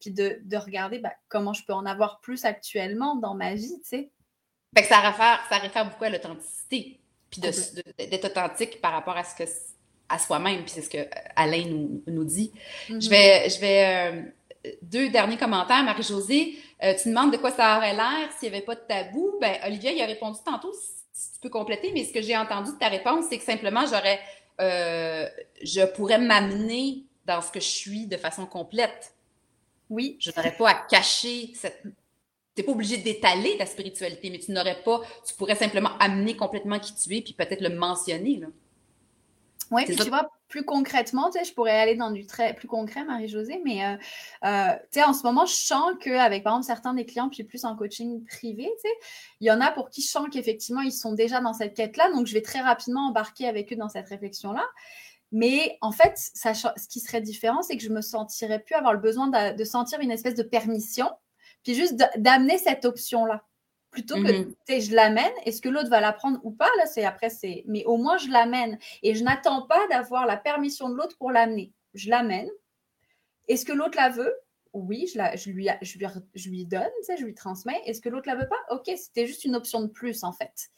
[0.00, 3.88] Puis de, regarder ben, comment je peux en avoir plus actuellement dans ma vie, tu
[3.88, 4.10] sais?
[4.74, 7.01] Fait que ça réfère, ça réfère beaucoup à l'authenticité,
[7.32, 9.48] puis d'être authentique par rapport à ce que
[10.08, 12.52] à soi-même, puis c'est ce que Alain nous, nous dit.
[12.86, 13.08] Je mm-hmm.
[13.08, 14.12] vais, je vais
[14.66, 15.82] euh, deux derniers commentaires.
[15.84, 19.38] Marie-Josée, euh, tu demandes de quoi ça aurait l'air s'il n'y avait pas de tabou.
[19.40, 20.70] Ben, Olivia, il a répondu tantôt,
[21.12, 23.86] si tu peux compléter, mais ce que j'ai entendu de ta réponse, c'est que simplement,
[23.86, 24.20] j'aurais,
[24.60, 25.26] euh,
[25.62, 29.14] je pourrais m'amener dans ce que je suis de façon complète.
[29.88, 30.18] Oui.
[30.20, 31.82] Je n'aurais pas à cacher cette.
[32.54, 35.00] Tu n'es pas obligé d'étaler ta spiritualité, mais tu n'aurais pas.
[35.26, 38.36] Tu pourrais simplement amener complètement qui tu es, puis peut-être le mentionner.
[38.36, 38.48] Là.
[39.72, 42.68] Oui, puis tu vois, plus concrètement, tu sais, je pourrais aller dans du très plus
[42.68, 43.96] concret, Marie-Josée, mais euh,
[44.44, 47.42] euh, tu sais, en ce moment, je sens qu'avec, par exemple, certains des clients, puis
[47.42, 48.94] plus en coaching privé, tu sais,
[49.40, 52.10] il y en a pour qui je sens qu'effectivement, ils sont déjà dans cette quête-là,
[52.12, 54.64] donc je vais très rapidement embarquer avec eux dans cette réflexion-là.
[55.34, 58.92] Mais en fait, ça, ce qui serait différent, c'est que je me sentirais plus avoir
[58.92, 61.08] le besoin de, de sentir une espèce de permission,
[61.62, 63.44] puis juste d'amener cette option-là
[63.90, 65.32] plutôt que mmh je l'amène.
[65.44, 66.68] Est-ce que l'autre va l'apprendre ou pas?
[66.78, 67.62] Là, c'est après, c'est.
[67.66, 68.78] Mais au moins, je l'amène.
[69.02, 71.72] Et je n'attends pas d'avoir la permission de l'autre pour l'amener.
[71.94, 72.48] Je l'amène.
[73.48, 74.34] Est-ce que l'autre la veut?
[74.72, 77.80] Oui, je, la, je, lui, je, lui, je lui donne, je lui transmets.
[77.84, 78.74] Est-ce que l'autre la veut pas?
[78.74, 80.70] Ok, c'était juste une option de plus, en fait.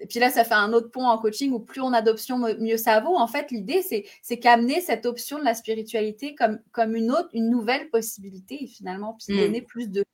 [0.00, 2.38] Et puis là, ça fait un autre pont en coaching où plus on a d'options,
[2.58, 3.16] mieux ça vaut.
[3.16, 7.50] En fait, l'idée, c'est qu'amener cette option de la spiritualité comme, comme une autre, une
[7.50, 9.40] nouvelle possibilité, finalement, puis mmh.
[9.40, 10.04] donner plus de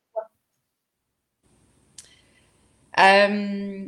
[2.98, 3.86] euh,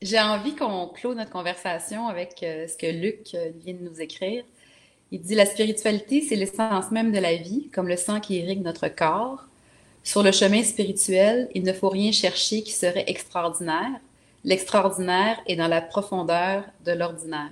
[0.00, 4.00] j'ai envie qu'on clôt notre conversation avec euh, ce que Luc euh, vient de nous
[4.00, 4.44] écrire.
[5.12, 8.62] Il dit La spiritualité, c'est l'essence même de la vie, comme le sang qui irrigue
[8.62, 9.46] notre corps.
[10.02, 14.00] Sur le chemin spirituel, il ne faut rien chercher qui serait extraordinaire.
[14.44, 17.50] L'extraordinaire est dans la profondeur de l'ordinaire.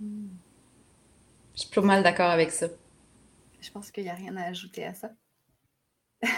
[0.00, 2.66] Je suis pas mal d'accord avec ça.
[3.60, 5.10] Je pense qu'il n'y a rien à ajouter à ça.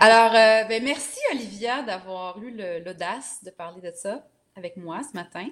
[0.00, 5.16] Alors, euh, ben, merci Olivia d'avoir eu l'audace de parler de ça avec moi ce
[5.16, 5.48] matin.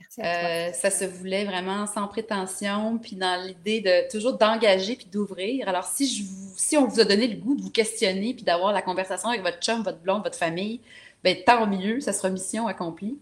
[0.00, 0.48] Merci à toi.
[0.50, 5.68] Euh, ça se voulait vraiment sans prétention, puis dans l'idée de toujours d'engager puis d'ouvrir.
[5.68, 6.24] Alors, si, je
[6.56, 9.42] si on vous a donné le goût de vous questionner puis d'avoir la conversation avec
[9.42, 10.80] votre chum, votre blonde, votre famille,
[11.24, 13.18] ben, tant mieux, ça sera mission accomplie.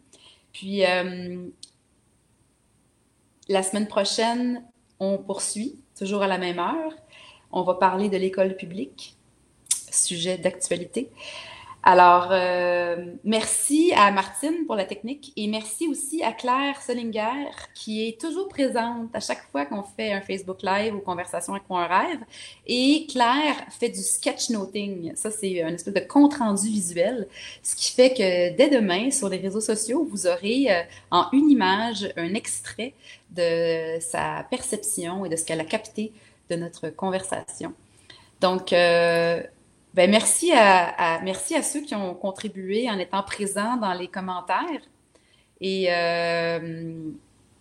[0.53, 1.47] Puis, euh,
[3.49, 4.65] la semaine prochaine,
[5.01, 6.93] on poursuit, toujours à la même heure.
[7.53, 9.17] On va parler de l'école publique
[9.91, 11.11] sujet d'actualité.
[11.85, 18.07] Alors, euh, merci à Martine pour la technique et merci aussi à Claire Solinger qui
[18.07, 21.87] est toujours présente à chaque fois qu'on fait un Facebook Live ou conversation avec un
[21.87, 22.21] rêve.
[22.69, 25.17] Et Claire fait du sketchnoting.
[25.17, 27.27] Ça, c'est un espèce de compte-rendu visuel,
[27.65, 31.51] ce qui fait que dès demain, sur les réseaux sociaux, vous aurez euh, en une
[31.51, 32.95] image un extrait
[33.33, 36.13] de sa perception et de ce qu'elle a capté
[36.49, 37.73] de notre conversation.
[38.41, 39.43] Donc, euh,
[39.95, 44.83] ben, merci, à, merci à ceux qui ont contribué en étant présents dans les commentaires.
[45.61, 47.11] Et euh,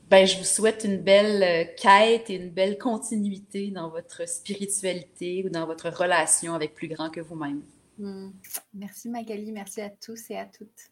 [0.09, 5.49] ben, je vous souhaite une belle quête et une belle continuité dans votre spiritualité ou
[5.49, 7.61] dans votre relation avec plus grand que vous-même.
[7.97, 8.31] Hmm.
[8.73, 10.89] Merci Magali, merci à tous et à toutes.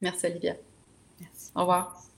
[0.00, 0.54] Merci Olivia.
[1.20, 1.50] Merci.
[1.54, 2.11] Au revoir.